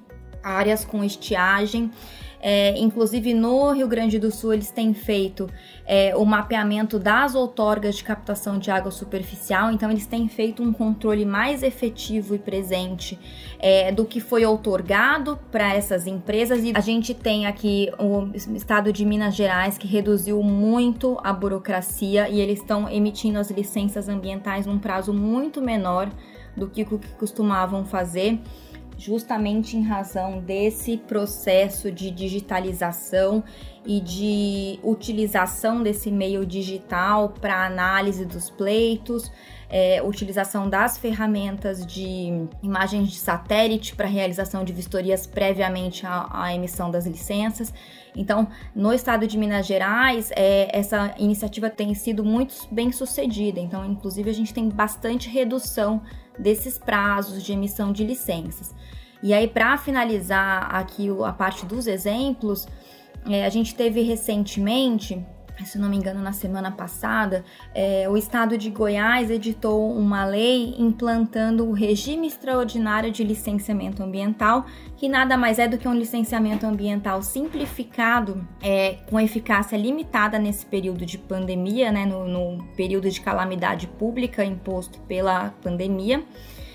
áreas 0.44 0.84
com 0.84 1.04
estiagem. 1.04 1.92
É, 2.46 2.78
inclusive 2.78 3.34
no 3.34 3.72
Rio 3.72 3.88
Grande 3.88 4.20
do 4.20 4.30
Sul 4.30 4.54
eles 4.54 4.70
têm 4.70 4.94
feito 4.94 5.50
é, 5.86 6.14
o 6.14 6.26
mapeamento 6.26 7.00
das 7.00 7.36
outorgas 7.36 7.96
de 7.96 8.04
captação 8.04 8.60
de 8.60 8.70
água 8.70 8.92
superficial, 8.92 9.72
então 9.72 9.90
eles 9.90 10.06
têm 10.06 10.28
feito 10.28 10.62
um 10.62 10.74
controle 10.74 11.24
mais 11.24 11.64
efetivo 11.64 12.36
e 12.36 12.38
presente 12.38 13.18
é, 13.58 13.94
do 13.94 14.04
que 14.04 14.20
foi 14.20 14.46
outorgado 14.46 15.40
para 15.50 15.74
essas 15.74 16.06
empresas. 16.06 16.66
E 16.66 16.74
a 16.76 16.82
gente 16.82 17.14
tem 17.14 17.46
aqui 17.46 17.90
o 17.98 18.30
estado 18.36 18.92
de 18.92 19.06
Minas 19.06 19.36
Gerais 19.36 19.78
que 19.78 19.88
reduziu 19.88 20.44
muito 20.44 21.18
a 21.24 21.32
burocracia 21.32 22.28
e 22.28 22.42
eles 22.42 22.60
estão 22.60 22.90
emitindo 22.90 23.40
as 23.40 23.50
licenças 23.50 24.10
ambientais 24.10 24.66
num 24.66 24.80
prazo 24.80 25.14
muito 25.14 25.62
menor 25.62 26.10
do 26.58 26.68
que 26.68 26.82
o 26.82 27.00
que 27.00 27.08
costumavam 27.14 27.86
fazer 27.86 28.38
justamente 29.04 29.76
em 29.76 29.84
razão 29.84 30.40
desse 30.40 30.96
processo 30.96 31.92
de 31.92 32.10
digitalização 32.10 33.44
e 33.86 34.00
de 34.00 34.80
utilização 34.82 35.84
desse 35.84 36.10
meio 36.10 36.46
digital 36.46 37.30
para 37.30 37.66
análise 37.66 38.26
dos 38.26 38.50
pleitos, 38.50 39.32
é, 39.70 40.02
utilização 40.04 40.70
das 40.70 40.98
ferramentas 40.98 41.86
de 41.86 42.48
imagens 42.62 43.10
de 43.10 43.18
satélite 43.18 43.96
para 43.96 44.08
realização 44.08 44.64
de 44.64 44.72
vistorias 44.72 45.26
previamente 45.26 46.06
à, 46.06 46.30
à, 46.32 46.54
emissão 46.54 46.92
das 46.92 47.06
licenças. 47.06 47.74
Então, 48.16 48.48
no 48.76 48.94
estado 48.94 49.26
de 49.26 49.38
Minas 49.38 49.66
Gerais, 49.66 50.32
é, 50.36 50.70
essa 50.72 51.14
iniciativa 51.18 51.70
tem 51.70 51.94
sido 51.96 52.24
muito 52.24 52.54
bem 52.72 52.92
sucedida. 52.92 53.60
Então, 53.60 53.84
inclusive, 53.84 54.30
a 54.30 54.34
gente 54.34 54.54
tem 54.54 54.70
bastante 54.70 55.28
redução 55.28 56.02
desses 56.38 56.78
prazos 56.78 57.44
de 57.44 57.52
emissão 57.52 57.92
de 57.92 58.04
licenças. 58.06 58.74
E 59.24 59.34
aí, 59.34 59.48
para 59.48 59.78
finalizar 59.78 60.76
aqui 60.76 61.08
a 61.26 61.32
parte 61.32 61.66
dos 61.66 61.88
exemplos, 61.88 62.68
é, 63.30 63.46
a 63.46 63.50
gente 63.50 63.76
teve 63.76 64.02
recentemente 64.02 65.24
se 65.66 65.78
não 65.78 65.90
me 65.90 65.98
engano, 65.98 66.22
na 66.22 66.34
semana 66.34 66.72
passada, 66.72 67.44
é, 67.74 68.08
o 68.10 68.18
estado 68.18 68.58
de 68.58 68.70
Goiás 68.70 69.30
editou 69.30 69.96
uma 69.96 70.26
lei 70.26 70.76
implantando 70.78 71.66
o 71.68 71.72
regime 71.72 72.28
extraordinário 72.28 73.12
de 73.12 73.24
licenciamento 73.24 74.02
ambiental, 74.02 74.66
que 74.98 75.08
nada 75.08 75.38
mais 75.38 75.60
é 75.60 75.68
do 75.68 75.78
que 75.78 75.88
um 75.88 75.94
licenciamento 75.94 76.66
ambiental 76.66 77.22
simplificado, 77.22 78.46
é, 78.62 78.98
com 79.10 79.20
eficácia 79.20 79.78
limitada 79.78 80.40
nesse 80.40 80.66
período 80.66 81.06
de 81.06 81.18
pandemia, 81.18 81.92
né, 81.92 82.06
no, 82.06 82.28
no 82.28 82.64
período 82.76 83.10
de 83.10 83.22
calamidade 83.22 83.88
pública 83.88 84.44
imposto 84.44 85.00
pela 85.02 85.52
pandemia. 85.62 86.24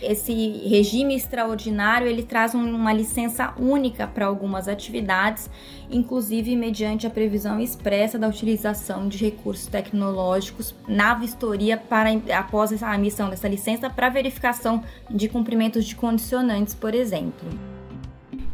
Esse 0.00 0.32
regime 0.68 1.16
extraordinário 1.16 2.06
ele 2.06 2.22
traz 2.22 2.54
uma 2.54 2.92
licença 2.92 3.52
única 3.58 4.06
para 4.06 4.26
algumas 4.26 4.68
atividades, 4.68 5.50
inclusive 5.90 6.54
mediante 6.54 7.06
a 7.06 7.10
previsão 7.10 7.58
expressa 7.58 8.18
da 8.18 8.28
utilização 8.28 9.08
de 9.08 9.18
recursos 9.18 9.66
tecnológicos 9.66 10.74
na 10.86 11.14
vistoria 11.14 11.76
para 11.76 12.10
após 12.36 12.82
a 12.82 12.94
emissão 12.94 13.28
dessa 13.28 13.48
licença 13.48 13.90
para 13.90 14.08
verificação 14.08 14.82
de 15.10 15.28
cumprimentos 15.28 15.84
de 15.84 15.96
condicionantes, 15.96 16.74
por 16.74 16.94
exemplo. 16.94 17.77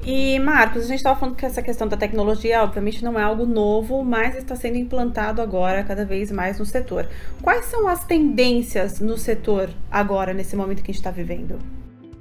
E 0.07 0.39
Marcos, 0.39 0.85
a 0.85 0.87
gente 0.89 0.99
estava 0.99 1.19
falando 1.19 1.35
que 1.35 1.47
essa 1.47 1.63
questão 1.63 1.89
da 1.89 1.97
tecnologia, 1.97 2.63
obviamente, 2.63 3.03
não 3.03 3.19
é 3.19 3.23
algo 3.23 3.47
novo, 3.47 4.05
mas 4.05 4.37
está 4.37 4.55
sendo 4.55 4.77
implantado 4.77 5.41
agora 5.41 5.83
cada 5.83 6.05
vez 6.05 6.31
mais 6.31 6.59
no 6.59 6.67
setor. 6.67 7.09
Quais 7.41 7.65
são 7.65 7.89
as 7.89 8.05
tendências 8.05 9.01
no 9.01 9.17
setor 9.17 9.71
agora, 9.91 10.35
nesse 10.35 10.55
momento 10.57 10.83
que 10.83 10.91
a 10.91 10.93
gente 10.93 11.01
está 11.01 11.11
vivendo? 11.11 11.59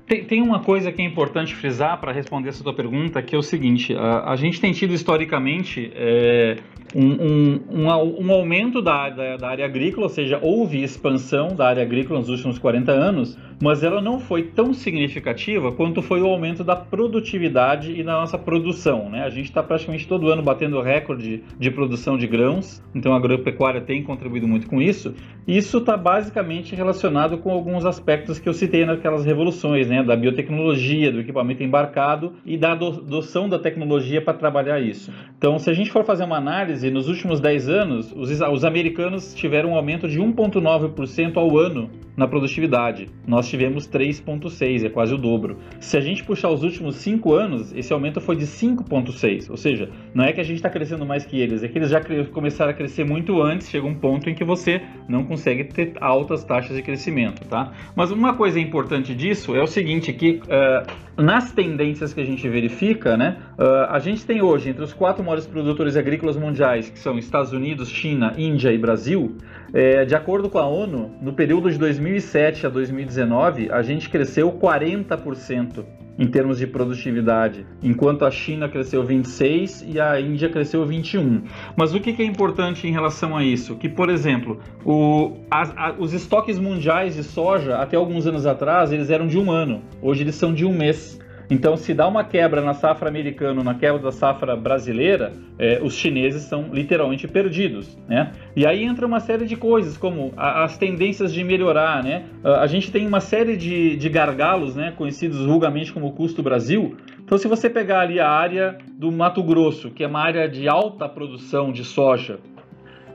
Tem, 0.07 0.23
tem, 0.23 0.41
uma 0.41 0.61
coisa 0.61 0.91
que 0.91 1.01
é 1.01 1.05
importante 1.05 1.55
frisar 1.55 1.99
para 1.99 2.11
responder 2.11 2.49
essa 2.49 2.63
tua 2.63 2.73
pergunta, 2.73 3.21
que 3.21 3.35
é 3.35 3.37
o 3.37 3.41
seguinte: 3.41 3.93
a, 3.95 4.31
a 4.31 4.35
gente 4.35 4.61
tem 4.61 4.71
tido 4.71 4.93
historicamente 4.93 5.91
é, 5.93 6.57
um, 6.95 7.07
um, 7.07 7.61
um, 7.71 8.27
um 8.27 8.31
aumento 8.31 8.81
da, 8.81 9.09
da, 9.09 9.37
da, 9.37 9.49
área 9.49 9.65
agrícola, 9.65 10.05
ou 10.05 10.09
seja, 10.09 10.39
houve 10.41 10.83
expansão 10.83 11.55
da 11.55 11.67
área 11.67 11.81
agrícola 11.81 12.19
nos 12.19 12.29
últimos 12.29 12.59
40 12.59 12.91
anos, 12.91 13.37
mas 13.61 13.83
ela 13.83 14.01
não 14.01 14.19
foi 14.19 14.43
tão 14.43 14.73
significativa 14.73 15.71
quanto 15.71 16.01
foi 16.01 16.21
o 16.21 16.27
aumento 16.27 16.63
da 16.63 16.75
produtividade 16.75 17.97
e 17.97 18.03
da 18.03 18.13
nossa 18.13 18.37
produção. 18.37 19.09
Né? 19.09 19.23
A 19.23 19.29
gente 19.29 19.45
está 19.45 19.63
praticamente 19.63 20.07
todo 20.07 20.29
ano 20.29 20.43
batendo 20.43 20.81
recorde 20.81 21.43
de 21.57 21.71
produção 21.71 22.17
de 22.17 22.27
grãos, 22.27 22.83
então 22.93 23.13
a 23.13 23.17
agropecuária 23.17 23.81
tem 23.81 24.03
contribuído 24.03 24.47
muito 24.47 24.67
com 24.67 24.81
isso. 24.81 25.15
Isso 25.47 25.77
está 25.77 25.97
basicamente 25.97 26.75
relacionado 26.75 27.37
com 27.37 27.51
alguns 27.51 27.85
aspectos 27.85 28.39
que 28.39 28.47
eu 28.47 28.53
citei 28.53 28.85
naquelas 28.85 29.25
revoluções, 29.25 29.87
né? 29.87 30.03
da 30.03 30.15
biotecnologia, 30.15 31.11
do 31.11 31.21
equipamento 31.21 31.63
embarcado 31.63 32.33
e 32.45 32.57
da 32.57 32.73
adoção 32.73 33.49
da 33.49 33.57
tecnologia 33.57 34.21
para 34.21 34.33
trabalhar 34.33 34.79
isso. 34.79 35.11
Então, 35.37 35.57
se 35.57 35.69
a 35.69 35.73
gente 35.73 35.91
for 35.91 36.03
fazer 36.05 36.23
uma 36.23 36.37
análise, 36.37 36.82
nos 36.89 37.07
últimos 37.07 37.39
10 37.39 37.69
anos, 37.69 38.13
os, 38.15 38.29
os 38.41 38.65
americanos 38.65 39.33
tiveram 39.33 39.71
um 39.71 39.75
aumento 39.75 40.07
de 40.07 40.19
1,9% 40.19 41.37
ao 41.37 41.57
ano 41.57 41.89
na 42.15 42.27
produtividade. 42.27 43.09
Nós 43.25 43.47
tivemos 43.49 43.87
3,6, 43.87 44.85
é 44.85 44.89
quase 44.89 45.13
o 45.13 45.17
dobro. 45.17 45.57
Se 45.79 45.97
a 45.97 46.01
gente 46.01 46.23
puxar 46.23 46.49
os 46.49 46.63
últimos 46.63 46.95
5 46.97 47.33
anos, 47.33 47.73
esse 47.75 47.91
aumento 47.91 48.21
foi 48.21 48.35
de 48.35 48.45
5,6. 48.45 49.49
Ou 49.49 49.57
seja, 49.57 49.89
não 50.13 50.23
é 50.23 50.31
que 50.31 50.39
a 50.39 50.43
gente 50.43 50.57
está 50.57 50.69
crescendo 50.69 51.05
mais 51.05 51.25
que 51.25 51.39
eles, 51.39 51.63
é 51.63 51.67
que 51.67 51.77
eles 51.77 51.89
já 51.89 52.01
começaram 52.31 52.71
a 52.71 52.73
crescer 52.73 53.03
muito 53.03 53.41
antes, 53.41 53.69
chega 53.69 53.87
um 53.87 53.95
ponto 53.95 54.29
em 54.29 54.35
que 54.35 54.43
você 54.43 54.81
não 55.07 55.23
consegue 55.23 55.63
ter 55.63 55.93
altas 55.99 56.43
taxas 56.43 56.75
de 56.75 56.83
crescimento, 56.83 57.47
tá? 57.47 57.71
Mas 57.95 58.11
uma 58.11 58.35
coisa 58.35 58.59
importante 58.59 59.15
disso 59.15 59.55
é 59.55 59.61
o 59.61 59.67
seguinte, 59.67 60.13
que 60.13 60.39
uh, 60.43 61.21
nas 61.21 61.51
tendências 61.51 62.13
que 62.13 62.21
a 62.21 62.25
gente 62.25 62.47
verifica, 62.47 63.17
né, 63.17 63.37
uh, 63.57 63.89
a 63.89 63.99
gente 63.99 64.25
tem 64.25 64.41
hoje 64.41 64.69
entre 64.69 64.83
os 64.83 64.93
quatro 64.93 65.23
maiores 65.23 65.45
produtores 65.45 65.95
agrícolas 65.95 66.37
mundiais, 66.37 66.62
que 66.91 66.99
são 66.99 67.17
Estados 67.17 67.51
Unidos, 67.51 67.89
China, 67.89 68.33
Índia 68.37 68.71
e 68.71 68.77
Brasil, 68.77 69.37
é, 69.73 70.05
de 70.05 70.15
acordo 70.15 70.49
com 70.49 70.57
a 70.57 70.67
ONU, 70.67 71.11
no 71.21 71.33
período 71.33 71.69
de 71.69 71.77
2007 71.77 72.65
a 72.65 72.69
2019, 72.69 73.71
a 73.71 73.81
gente 73.81 74.09
cresceu 74.09 74.51
40% 74.51 75.83
em 76.17 76.27
termos 76.27 76.59
de 76.59 76.67
produtividade, 76.67 77.65
enquanto 77.81 78.23
a 78.23 78.31
China 78.31 78.69
cresceu 78.69 79.03
26 79.03 79.85
e 79.87 79.99
a 79.99 80.19
Índia 80.21 80.47
cresceu 80.47 80.85
21. 80.85 81.43
Mas 81.75 81.93
o 81.93 81.99
que 81.99 82.21
é 82.21 82.25
importante 82.25 82.87
em 82.87 82.91
relação 82.91 83.35
a 83.35 83.43
isso? 83.43 83.75
Que, 83.75 83.89
por 83.89 84.09
exemplo, 84.09 84.59
o, 84.85 85.37
a, 85.49 85.87
a, 85.87 85.95
os 85.97 86.13
estoques 86.13 86.59
mundiais 86.59 87.15
de 87.15 87.23
soja, 87.23 87.77
até 87.77 87.97
alguns 87.97 88.27
anos 88.27 88.45
atrás, 88.45 88.91
eles 88.91 89.09
eram 89.09 89.25
de 89.25 89.39
um 89.39 89.51
ano. 89.51 89.81
Hoje 90.01 90.21
eles 90.21 90.35
são 90.35 90.53
de 90.53 90.65
um 90.65 90.73
mês. 90.73 91.19
Então, 91.53 91.77
se 91.77 91.93
dá 91.93 92.07
uma 92.07 92.23
quebra 92.23 92.61
na 92.61 92.73
safra 92.73 93.07
americana, 93.07 93.63
na 93.63 93.75
quebra 93.75 94.01
da 94.01 94.11
safra 94.11 94.55
brasileira, 94.55 95.33
é, 95.59 95.79
os 95.83 95.93
chineses 95.93 96.41
são 96.41 96.73
literalmente 96.73 97.27
perdidos, 97.27 97.95
né? 98.09 98.31
E 98.55 98.65
aí 98.65 98.83
entra 98.83 99.05
uma 99.05 99.19
série 99.19 99.45
de 99.45 99.55
coisas, 99.55 99.95
como 99.95 100.33
a, 100.35 100.63
as 100.63 100.79
tendências 100.79 101.31
de 101.31 101.43
melhorar, 101.43 102.03
né? 102.03 102.25
A, 102.43 102.65
gente 102.65 102.91
tem 102.91 103.05
uma 103.05 103.19
série 103.19 103.55
de, 103.55 103.95
de 103.95 104.09
gargalos, 104.09 104.75
né? 104.75 104.93
Conhecidos 104.97 105.45
vulgarmente 105.45 105.93
como 105.93 106.11
custo 106.13 106.41
Brasil. 106.41 106.97
Então, 107.23 107.37
se 107.37 107.47
você 107.47 107.69
pegar 107.69 107.99
ali 107.99 108.19
a 108.19 108.27
área 108.27 108.79
do 108.97 109.11
Mato 109.11 109.43
Grosso, 109.43 109.91
que 109.91 110.03
é 110.03 110.07
uma 110.07 110.21
área 110.21 110.49
de 110.49 110.67
alta 110.67 111.07
produção 111.07 111.71
de 111.71 111.83
soja, 111.83 112.39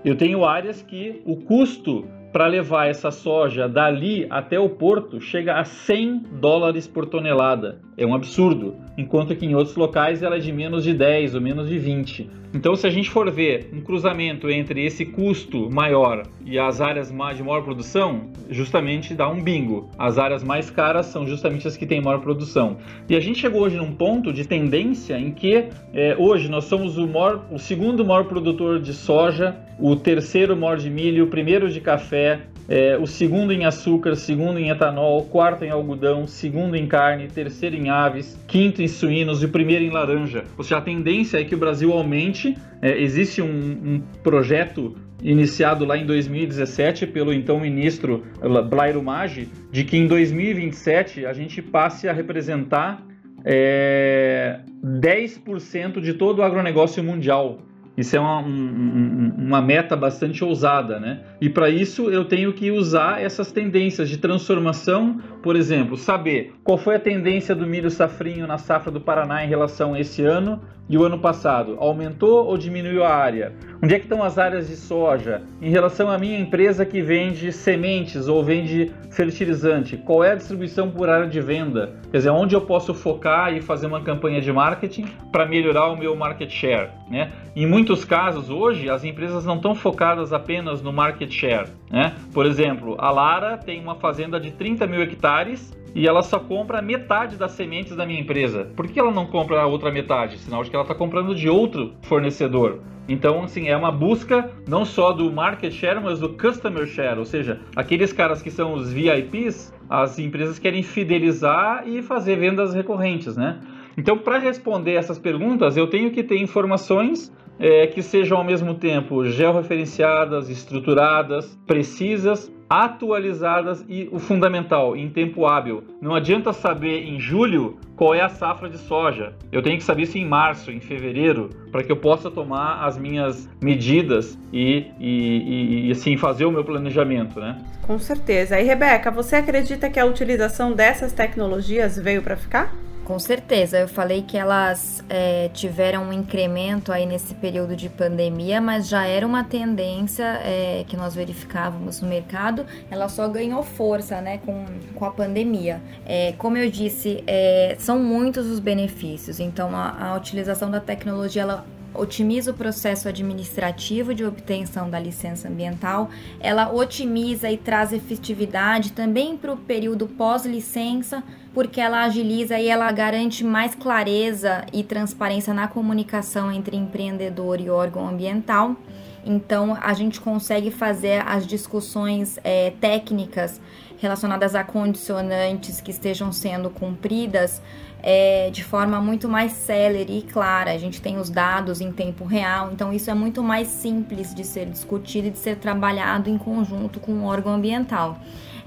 eu 0.04 0.14
tenho 0.14 0.45
áreas 0.45 0.80
que 0.80 1.21
o 1.25 1.35
custo 1.35 2.07
para 2.32 2.47
levar 2.47 2.87
essa 2.87 3.11
soja 3.11 3.68
dali 3.68 4.26
até 4.28 4.58
o 4.58 4.68
porto 4.68 5.20
chega 5.20 5.58
a 5.58 5.64
100 5.64 6.25
dólares 6.40 6.87
por 6.87 7.06
tonelada. 7.06 7.80
É 7.97 8.06
um 8.06 8.14
absurdo. 8.14 8.76
Enquanto 8.97 9.35
que 9.35 9.47
em 9.47 9.54
outros 9.54 9.76
locais 9.76 10.23
ela 10.23 10.37
é 10.37 10.38
de 10.38 10.52
menos 10.52 10.85
de 10.85 10.92
10 10.92 11.35
ou 11.35 11.40
menos 11.40 11.68
de 11.68 11.78
20. 11.78 12.30
Então, 12.55 12.75
se 12.75 12.87
a 12.87 12.90
gente 12.90 13.11
for 13.11 13.31
ver 13.31 13.69
um 13.73 13.81
cruzamento 13.81 14.50
entre 14.50 14.85
esse 14.85 15.05
custo 15.05 15.71
maior 15.71 16.23
e 16.47 16.59
as 16.59 16.81
áreas 16.81 17.09
de 17.09 17.43
maior 17.43 17.62
produção, 17.62 18.31
justamente 18.49 19.14
dá 19.14 19.28
um 19.28 19.43
bingo. 19.43 19.90
As 19.99 20.19
áreas 20.19 20.43
mais 20.43 20.71
caras 20.71 21.07
são 21.07 21.26
justamente 21.26 21.69
as 21.69 21.76
que 21.76 21.87
têm 21.87 22.00
maior 22.00 22.21
produção. 22.21 22.78
E 23.09 23.14
a 23.14 23.21
gente 23.21 23.38
chegou 23.38 23.62
hoje 23.62 23.76
num 23.76 23.93
ponto 23.93 24.33
de 24.33 24.47
tendência 24.47 25.19
em 25.19 25.31
que 25.31 25.69
é, 25.93 26.17
hoje 26.19 26.49
nós 26.49 26.64
somos 26.64 26.97
o, 26.97 27.07
maior, 27.07 27.45
o 27.50 27.59
segundo 27.59 28.05
maior 28.05 28.25
produtor 28.25 28.81
de 28.81 28.95
soja, 28.95 29.57
o 29.78 29.95
terceiro 29.95 30.57
maior 30.57 30.78
de 30.78 30.88
milho, 30.88 31.25
o 31.25 31.28
primeiro 31.28 31.71
de 31.71 31.81
café, 31.81 32.40
é, 32.68 32.98
o 32.98 33.06
segundo 33.06 33.50
em 33.50 33.64
açúcar, 33.64 34.14
segundo 34.14 34.58
em 34.58 34.68
etanol, 34.68 35.25
quarto 35.25 35.64
em 35.64 35.70
algodão, 35.70 36.26
segundo 36.26 36.76
em 36.76 36.87
carne, 36.87 37.26
terceiro 37.26 37.75
em 37.75 37.88
aves, 37.88 38.38
quinto 38.46 38.82
em 38.82 38.88
suínos 38.88 39.42
e 39.42 39.46
o 39.46 39.48
primeiro 39.48 39.84
em 39.84 39.90
laranja. 39.90 40.44
Ou 40.56 40.62
seja, 40.62 40.76
a 40.76 40.80
tendência 40.82 41.40
é 41.40 41.44
que 41.44 41.54
o 41.54 41.58
Brasil 41.58 41.92
aumente. 41.92 42.56
É, 42.82 43.00
existe 43.00 43.40
um, 43.40 43.46
um 43.46 44.02
projeto 44.22 44.94
iniciado 45.22 45.84
lá 45.84 45.96
em 45.96 46.06
2017 46.06 47.06
pelo 47.06 47.32
então 47.32 47.58
ministro 47.58 48.22
Blairo 48.68 49.02
Maggi, 49.02 49.48
de 49.72 49.82
que 49.82 49.96
em 49.96 50.06
2027 50.06 51.26
a 51.26 51.32
gente 51.32 51.60
passe 51.60 52.08
a 52.08 52.12
representar 52.12 53.02
é, 53.44 54.61
10% 54.85 56.00
de 56.00 56.14
todo 56.14 56.40
o 56.40 56.42
agronegócio 56.42 57.02
mundial. 57.02 57.61
Isso 57.98 58.16
é 58.16 58.20
uma, 58.20 58.38
um, 58.38 59.32
uma 59.37 59.61
meta 59.61 59.96
bastante 59.96 60.44
ousada, 60.44 61.00
né? 61.00 61.22
E 61.40 61.50
para 61.50 61.68
isso 61.68 62.08
eu 62.08 62.24
tenho 62.24 62.52
que 62.52 62.70
usar 62.70 63.20
essas 63.20 63.50
tendências 63.50 64.08
de 64.08 64.18
transformação, 64.18 65.20
por 65.42 65.56
exemplo, 65.56 65.96
saber 65.96 66.54
qual 66.62 66.78
foi 66.78 66.94
a 66.94 67.00
tendência 67.00 67.56
do 67.56 67.66
milho 67.66 67.90
safrinho 67.90 68.46
na 68.46 68.56
safra 68.56 68.92
do 68.92 69.00
Paraná 69.00 69.44
em 69.44 69.48
relação 69.48 69.94
a 69.94 70.00
esse 70.00 70.24
ano 70.24 70.61
e 70.88 70.96
o 70.96 71.02
ano 71.02 71.18
passado. 71.18 71.76
Aumentou 71.80 72.46
ou 72.46 72.56
diminuiu 72.56 73.02
a 73.02 73.12
área? 73.12 73.52
Onde 73.82 73.96
é 73.96 73.98
que 73.98 74.04
estão 74.04 74.22
as 74.22 74.38
áreas 74.38 74.68
de 74.68 74.76
soja? 74.76 75.42
Em 75.61 75.70
relação 75.70 76.08
à 76.08 76.16
minha 76.16 76.38
empresa 76.38 76.87
que 76.87 77.02
vende 77.02 77.50
sementes 77.50 78.28
ou 78.28 78.44
vende 78.44 78.92
fertilizante, 79.11 79.96
qual 79.96 80.22
é 80.22 80.30
a 80.30 80.37
distribuição 80.37 80.88
por 80.88 81.08
área 81.11 81.26
de 81.26 81.40
venda? 81.40 81.96
Quer 82.12 82.18
dizer, 82.18 82.30
onde 82.30 82.54
eu 82.54 82.61
posso 82.61 82.94
focar 82.94 83.52
e 83.52 83.61
fazer 83.61 83.88
uma 83.88 84.02
campanha 84.02 84.40
de 84.40 84.52
marketing 84.52 85.06
para 85.32 85.44
melhorar 85.44 85.88
o 85.88 85.96
meu 85.96 86.14
market 86.14 86.48
share? 86.48 86.90
Né? 87.11 87.33
Em 87.57 87.66
muitos 87.66 88.05
casos, 88.05 88.51
hoje, 88.51 88.88
as 88.90 89.05
empresas 89.05 89.44
não 89.44 89.57
estão 89.57 89.75
focadas 89.75 90.33
apenas 90.33 90.83
no 90.83 90.92
market 90.92 91.31
share. 91.31 91.68
Né? 91.90 92.14
Por 92.33 92.47
exemplo, 92.47 92.97
a 92.99 93.11
Lara 93.11 93.57
tem 93.57 93.81
uma 93.81 93.94
fazenda 93.94 94.38
de 94.38 94.51
30 94.53 94.87
mil 94.87 95.03
hectares 95.03 95.73
e 95.94 96.07
ela 96.07 96.23
só 96.23 96.38
compra 96.38 96.83
metade 96.83 97.37
das 97.37 97.53
sementes 97.53 97.97
da 97.97 98.07
minha 98.07 98.21
empresa. 98.21 98.71
Por 98.77 98.87
que 98.87 99.01
ela 99.01 99.11
não 99.11 99.27
compra 99.27 99.62
a 99.62 99.66
outra 99.66 99.90
metade? 99.90 100.38
Sinal 100.38 100.62
de 100.62 100.71
que 100.71 100.77
ela 100.77 100.85
está 100.85 100.94
comprando 100.94 101.35
de 101.35 101.49
outro 101.49 101.94
fornecedor. 102.03 102.81
Então, 103.09 103.42
assim, 103.42 103.68
é 103.68 103.77
uma 103.77 103.90
busca 103.90 104.51
não 104.68 104.85
só 104.85 105.12
do 105.12 105.33
market 105.33 105.73
share, 105.73 105.99
mas 105.99 106.21
do 106.21 106.29
customer 106.37 106.87
share, 106.87 107.18
ou 107.18 107.25
seja, 107.25 107.59
aqueles 107.75 108.12
caras 108.12 108.42
que 108.42 108.51
são 108.51 108.75
os 108.75 108.92
VIPs, 108.92 109.73
as 109.88 110.18
empresas 110.18 110.59
querem 110.59 110.83
fidelizar 110.83 111.88
e 111.88 112.03
fazer 112.03 112.37
vendas 112.37 112.75
recorrentes, 112.75 113.35
né? 113.35 113.59
Então, 113.98 114.16
para 114.16 114.38
responder 114.38 114.94
essas 114.94 115.18
perguntas, 115.18 115.76
eu 115.76 115.88
tenho 115.88 116.12
que 116.12 116.22
ter 116.22 116.38
informações 116.38 117.32
é, 117.58 117.88
que 117.88 118.00
sejam 118.00 118.38
ao 118.38 118.44
mesmo 118.44 118.74
tempo 118.74 119.24
georreferenciadas, 119.24 120.48
estruturadas, 120.48 121.58
precisas, 121.66 122.48
atualizadas 122.70 123.84
e 123.88 124.08
o 124.12 124.20
fundamental, 124.20 124.96
em 124.96 125.08
tempo 125.08 125.46
hábil. 125.46 125.82
Não 126.00 126.14
adianta 126.14 126.52
saber 126.52 127.02
em 127.08 127.18
julho 127.18 127.76
qual 127.96 128.14
é 128.14 128.20
a 128.20 128.28
safra 128.28 128.68
de 128.68 128.78
soja. 128.78 129.34
Eu 129.50 129.62
tenho 129.62 129.76
que 129.76 129.82
saber 129.82 130.02
isso 130.02 130.16
em 130.16 130.24
março, 130.24 130.70
em 130.70 130.78
fevereiro, 130.78 131.50
para 131.72 131.82
que 131.82 131.90
eu 131.90 131.96
possa 131.96 132.30
tomar 132.30 132.84
as 132.84 132.96
minhas 132.96 133.48
medidas 133.61 134.38
e, 134.52 134.87
e, 135.00 135.88
e, 135.88 135.90
assim 135.90 136.16
fazer 136.16 136.44
o 136.44 136.52
meu 136.52 136.62
planejamento, 136.62 137.40
né? 137.40 137.58
Com 137.82 137.98
certeza. 137.98 138.61
E 138.61 138.62
Rebeca, 138.62 139.11
você 139.11 139.34
acredita 139.34 139.90
que 139.90 139.98
a 139.98 140.04
utilização 140.04 140.72
dessas 140.72 141.12
tecnologias 141.12 141.98
veio 141.98 142.22
para 142.22 142.37
ficar? 142.37 142.72
Com 143.09 143.18
certeza, 143.18 143.79
eu 143.79 143.88
falei 143.88 144.21
que 144.21 144.37
elas 144.37 145.03
é, 145.09 145.49
tiveram 145.55 146.03
um 146.03 146.12
incremento 146.12 146.92
aí 146.92 147.07
nesse 147.07 147.35
período 147.35 147.75
de 147.75 147.88
pandemia, 147.88 148.61
mas 148.61 148.87
já 148.87 149.07
era 149.07 149.27
uma 149.27 149.42
tendência 149.42 150.25
é, 150.44 150.85
que 150.87 150.94
nós 150.94 151.14
verificávamos 151.14 152.03
no 152.03 152.09
mercado, 152.09 152.66
ela 152.90 153.09
só 153.09 153.27
ganhou 153.27 153.62
força 153.62 154.21
né, 154.21 154.37
com, 154.44 154.66
com 154.94 155.07
a 155.07 155.11
pandemia. 155.11 155.81
É, 156.05 156.35
como 156.37 156.59
eu 156.59 156.71
disse, 156.71 157.25
é, 157.27 157.77
são 157.79 157.99
muitos 157.99 158.47
os 158.47 158.61
benefícios, 158.61 159.40
então 159.40 159.75
a, 159.75 160.11
a 160.11 160.14
utilização 160.14 160.71
da 160.71 160.79
tecnologia 160.79 161.40
ela 161.40 161.64
otimiza 161.94 162.51
o 162.51 162.55
processo 162.55 163.09
administrativo 163.09 164.14
de 164.14 164.23
obtenção 164.23 164.90
da 164.90 164.99
licença 164.99 165.49
ambiental, 165.49 166.11
ela 166.40 166.71
otimiza 166.71 167.51
e 167.51 167.57
traz 167.57 167.90
efetividade 167.90 168.92
também 168.92 169.35
para 169.35 169.53
o 169.53 169.57
período 169.57 170.07
pós-licença, 170.07 171.23
porque 171.54 171.80
ela 171.80 172.04
agiliza 172.04 172.58
e 172.58 172.68
ela 172.68 172.90
garante 172.92 173.44
mais 173.44 173.74
clareza 173.74 174.64
e 174.72 174.82
transparência 174.82 175.52
na 175.54 175.66
comunicação 175.68 176.52
entre 176.52 176.76
empreendedor 176.76 177.61
e 177.61 177.70
órgão 177.70 178.08
ambiental. 178.08 178.76
Então 179.24 179.76
a 179.80 179.92
gente 179.92 180.20
consegue 180.20 180.70
fazer 180.70 181.22
as 181.26 181.46
discussões 181.46 182.38
é, 182.44 182.72
técnicas 182.80 183.61
relacionadas 183.98 184.54
a 184.54 184.62
condicionantes 184.62 185.80
que 185.80 185.90
estejam 185.90 186.32
sendo 186.32 186.70
cumpridas 186.70 187.61
é, 188.02 188.48
de 188.50 188.62
forma 188.62 189.00
muito 189.00 189.28
mais 189.28 189.52
célere 189.52 190.18
e 190.18 190.22
clara. 190.22 190.72
A 190.72 190.78
gente 190.78 191.00
tem 191.00 191.18
os 191.18 191.28
dados 191.28 191.80
em 191.80 191.90
tempo 191.90 192.24
real, 192.24 192.70
então 192.72 192.92
isso 192.92 193.11
é 193.11 193.14
muito 193.14 193.42
mais 193.42 193.68
simples 193.68 194.34
de 194.34 194.44
ser 194.44 194.66
discutido 194.66 195.28
e 195.28 195.30
de 195.30 195.38
ser 195.38 195.56
trabalhado 195.56 196.30
em 196.30 196.38
conjunto 196.38 197.00
com 197.00 197.12
o 197.12 197.24
órgão 197.24 197.54
ambiental. 197.54 198.18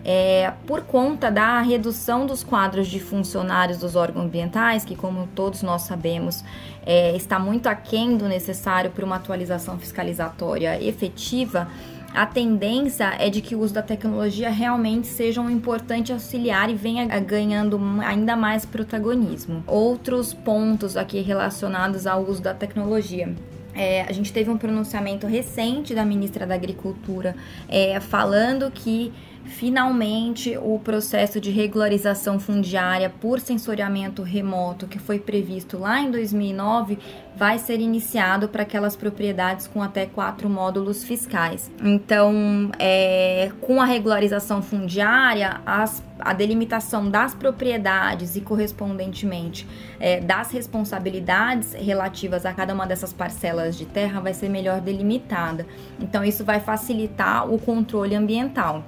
É, 0.03 0.51
por 0.65 0.81
conta 0.81 1.29
da 1.29 1.61
redução 1.61 2.25
dos 2.25 2.43
quadros 2.43 2.87
de 2.87 2.99
funcionários 2.99 3.77
dos 3.77 3.95
órgãos 3.95 4.25
ambientais, 4.25 4.83
que, 4.83 4.95
como 4.95 5.27
todos 5.35 5.61
nós 5.61 5.83
sabemos, 5.83 6.43
é, 6.85 7.15
está 7.15 7.37
muito 7.37 7.67
aquém 7.67 8.17
do 8.17 8.27
necessário 8.27 8.89
para 8.91 9.05
uma 9.05 9.17
atualização 9.17 9.77
fiscalizatória 9.77 10.81
efetiva, 10.83 11.67
a 12.13 12.25
tendência 12.25 13.15
é 13.19 13.29
de 13.29 13.41
que 13.41 13.55
o 13.55 13.59
uso 13.59 13.73
da 13.73 13.81
tecnologia 13.81 14.49
realmente 14.49 15.07
seja 15.07 15.39
um 15.39 15.49
importante 15.49 16.11
auxiliar 16.11 16.69
e 16.69 16.75
venha 16.75 17.07
ganhando 17.21 17.79
ainda 18.01 18.35
mais 18.35 18.65
protagonismo. 18.65 19.63
Outros 19.65 20.33
pontos 20.33 20.97
aqui 20.97 21.21
relacionados 21.21 22.05
ao 22.05 22.21
uso 22.23 22.41
da 22.41 22.53
tecnologia. 22.53 23.33
É, 23.73 24.01
a 24.01 24.11
gente 24.11 24.33
teve 24.33 24.49
um 24.49 24.57
pronunciamento 24.57 25.25
recente 25.25 25.95
da 25.95 26.03
ministra 26.03 26.45
da 26.45 26.53
Agricultura 26.53 27.33
é, 27.69 27.97
falando 28.01 28.69
que 28.69 29.13
Finalmente, 29.51 30.57
o 30.57 30.79
processo 30.79 31.39
de 31.39 31.51
regularização 31.51 32.39
fundiária 32.39 33.09
por 33.09 33.39
sensoriamento 33.39 34.23
remoto, 34.23 34.87
que 34.87 34.97
foi 34.97 35.19
previsto 35.19 35.77
lá 35.77 35.99
em 35.99 36.09
2009, 36.09 36.97
vai 37.35 37.59
ser 37.59 37.79
iniciado 37.79 38.47
para 38.47 38.63
aquelas 38.63 38.95
propriedades 38.95 39.67
com 39.67 39.83
até 39.83 40.05
quatro 40.05 40.49
módulos 40.49 41.03
fiscais. 41.03 41.69
Então, 41.83 42.71
é, 42.79 43.51
com 43.61 43.81
a 43.81 43.85
regularização 43.85 44.61
fundiária, 44.61 45.59
as, 45.65 46.01
a 46.19 46.33
delimitação 46.33 47.09
das 47.09 47.35
propriedades 47.35 48.35
e, 48.37 48.41
correspondentemente, 48.41 49.67
é, 49.99 50.21
das 50.21 50.49
responsabilidades 50.51 51.73
relativas 51.73 52.45
a 52.45 52.53
cada 52.53 52.73
uma 52.73 52.87
dessas 52.87 53.11
parcelas 53.11 53.77
de 53.77 53.85
terra 53.85 54.21
vai 54.21 54.33
ser 54.33 54.49
melhor 54.49 54.79
delimitada. 54.79 55.67
Então, 55.99 56.23
isso 56.23 56.43
vai 56.45 56.61
facilitar 56.61 57.51
o 57.51 57.59
controle 57.59 58.15
ambiental. 58.15 58.83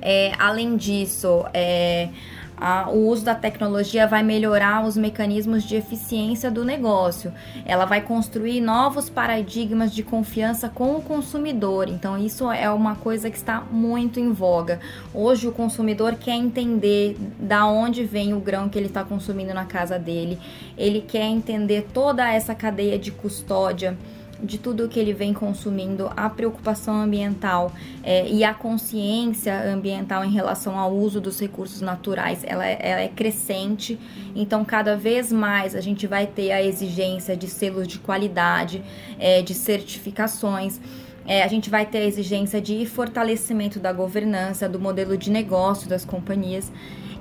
É, 0.00 0.32
além 0.38 0.76
disso, 0.76 1.44
é, 1.52 2.08
a, 2.56 2.88
o 2.88 3.08
uso 3.08 3.24
da 3.24 3.34
tecnologia 3.34 4.06
vai 4.06 4.22
melhorar 4.22 4.84
os 4.84 4.96
mecanismos 4.96 5.64
de 5.64 5.76
eficiência 5.76 6.50
do 6.50 6.64
negócio. 6.64 7.32
Ela 7.66 7.84
vai 7.84 8.00
construir 8.00 8.60
novos 8.60 9.08
paradigmas 9.10 9.92
de 9.94 10.02
confiança 10.02 10.68
com 10.68 10.96
o 10.96 11.02
consumidor. 11.02 11.88
Então, 11.88 12.16
isso 12.16 12.50
é 12.50 12.70
uma 12.70 12.94
coisa 12.94 13.28
que 13.28 13.36
está 13.36 13.60
muito 13.60 14.20
em 14.20 14.32
voga. 14.32 14.80
Hoje, 15.12 15.48
o 15.48 15.52
consumidor 15.52 16.14
quer 16.14 16.36
entender 16.36 17.16
da 17.38 17.66
onde 17.66 18.04
vem 18.04 18.34
o 18.34 18.40
grão 18.40 18.68
que 18.68 18.78
ele 18.78 18.86
está 18.86 19.04
consumindo 19.04 19.52
na 19.52 19.64
casa 19.64 19.98
dele. 19.98 20.38
Ele 20.76 21.00
quer 21.00 21.26
entender 21.26 21.88
toda 21.92 22.32
essa 22.32 22.54
cadeia 22.54 22.98
de 22.98 23.10
custódia 23.10 23.96
de 24.44 24.58
tudo 24.58 24.88
que 24.88 24.98
ele 25.00 25.12
vem 25.12 25.32
consumindo, 25.32 26.10
a 26.16 26.28
preocupação 26.28 26.94
ambiental 27.00 27.72
é, 28.02 28.28
e 28.28 28.44
a 28.44 28.52
consciência 28.52 29.72
ambiental 29.72 30.24
em 30.24 30.30
relação 30.30 30.78
ao 30.78 30.92
uso 30.92 31.20
dos 31.20 31.40
recursos 31.40 31.80
naturais, 31.80 32.44
ela, 32.44 32.66
é, 32.66 32.78
ela 32.80 33.00
é 33.00 33.08
crescente. 33.08 33.98
Então, 34.34 34.64
cada 34.64 34.96
vez 34.96 35.32
mais 35.32 35.74
a 35.74 35.80
gente 35.80 36.06
vai 36.06 36.26
ter 36.26 36.52
a 36.52 36.62
exigência 36.62 37.36
de 37.36 37.48
selos 37.48 37.88
de 37.88 37.98
qualidade, 37.98 38.82
é, 39.18 39.42
de 39.42 39.54
certificações. 39.54 40.80
É, 41.26 41.42
a 41.42 41.48
gente 41.48 41.70
vai 41.70 41.86
ter 41.86 41.98
a 41.98 42.04
exigência 42.04 42.60
de 42.60 42.84
fortalecimento 42.84 43.80
da 43.80 43.92
governança, 43.92 44.68
do 44.68 44.78
modelo 44.78 45.16
de 45.16 45.30
negócio 45.30 45.88
das 45.88 46.04
companhias. 46.04 46.70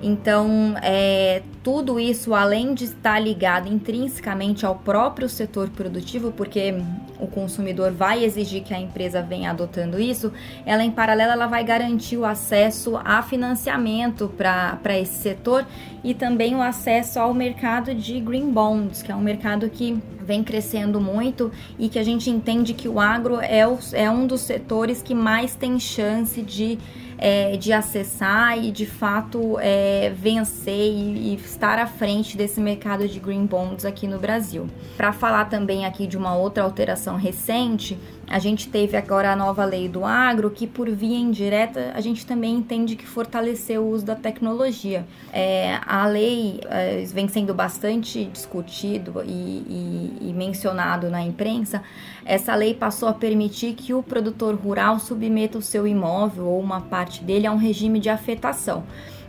Então, 0.05 0.75
é, 0.81 1.41
tudo 1.63 1.97
isso, 1.97 2.33
além 2.33 2.73
de 2.73 2.83
estar 2.83 3.17
ligado 3.21 3.71
intrinsecamente 3.71 4.65
ao 4.65 4.75
próprio 4.75 5.29
setor 5.29 5.69
produtivo, 5.69 6.29
porque 6.29 6.75
o 7.17 7.25
consumidor 7.25 7.89
vai 7.93 8.25
exigir 8.25 8.63
que 8.63 8.73
a 8.73 8.79
empresa 8.79 9.21
venha 9.21 9.51
adotando 9.51 9.97
isso, 9.97 10.33
ela 10.65 10.83
em 10.83 10.91
paralelo 10.91 11.31
ela 11.31 11.47
vai 11.47 11.63
garantir 11.63 12.17
o 12.17 12.25
acesso 12.25 12.97
a 12.97 13.21
financiamento 13.21 14.29
para 14.37 14.99
esse 14.99 15.21
setor 15.21 15.65
e 16.03 16.13
também 16.13 16.53
o 16.53 16.61
acesso 16.61 17.17
ao 17.17 17.33
mercado 17.33 17.95
de 17.95 18.19
green 18.19 18.51
bonds, 18.51 19.01
que 19.01 19.09
é 19.09 19.15
um 19.15 19.21
mercado 19.21 19.69
que 19.69 19.97
vem 20.19 20.43
crescendo 20.43 20.99
muito 20.99 21.49
e 21.79 21.87
que 21.87 21.97
a 21.97 22.03
gente 22.03 22.29
entende 22.29 22.73
que 22.73 22.89
o 22.89 22.99
agro 22.99 23.39
é, 23.39 23.65
o, 23.65 23.79
é 23.93 24.11
um 24.11 24.27
dos 24.27 24.41
setores 24.41 25.01
que 25.01 25.15
mais 25.15 25.55
tem 25.55 25.79
chance 25.79 26.41
de 26.41 26.77
é, 27.17 27.57
de 27.57 27.71
acessar 27.71 28.57
e 28.57 28.71
de 28.71 28.85
fato 28.85 29.57
é, 29.59 30.13
vencer 30.15 30.73
e, 30.73 31.33
e, 31.33 31.35
estar 31.35 31.79
à 31.79 31.87
frente 31.87 32.35
desse 32.35 32.59
mercado 32.59 33.07
de 33.07 33.19
green 33.19 33.45
bonds 33.45 33.85
aqui 33.85 34.07
no 34.07 34.19
Brasil. 34.19 34.67
Para 34.97 35.11
falar 35.11 35.45
também 35.45 35.85
aqui 35.85 36.07
de 36.07 36.17
uma 36.17 36.35
outra 36.35 36.63
alteração 36.63 37.15
recente, 37.15 37.97
a 38.27 38.39
gente 38.39 38.69
teve 38.69 38.95
agora 38.95 39.31
a 39.31 39.35
nova 39.35 39.65
lei 39.65 39.87
do 39.87 40.05
agro, 40.05 40.49
que 40.49 40.65
por 40.65 40.89
via 40.89 41.17
indireta 41.17 41.91
a 41.93 42.01
gente 42.01 42.25
também 42.25 42.55
entende 42.55 42.95
que 42.95 43.05
fortaleceu 43.05 43.83
o 43.83 43.89
uso 43.89 44.05
da 44.05 44.15
tecnologia. 44.15 45.05
É, 45.31 45.79
a 45.85 46.07
lei 46.07 46.61
é, 46.69 47.03
vem 47.05 47.27
sendo 47.27 47.53
bastante 47.53 48.25
discutido 48.25 49.21
e, 49.25 49.29
e, 49.29 50.29
e 50.29 50.33
mencionado 50.33 51.09
na 51.09 51.21
imprensa. 51.21 51.83
Essa 52.25 52.55
lei 52.55 52.73
passou 52.73 53.09
a 53.09 53.13
permitir 53.13 53.73
que 53.73 53.93
o 53.93 54.01
produtor 54.01 54.55
rural 54.55 54.99
submeta 54.99 55.57
o 55.57 55.61
seu 55.61 55.85
imóvel 55.85 56.45
ou 56.45 56.59
uma 56.59 56.79
parte 56.79 57.23
dele 57.23 57.45
a 57.45 57.51
um 57.51 57.57
regime 57.57 57.99
de 57.99 58.09
afetação. 58.09 58.83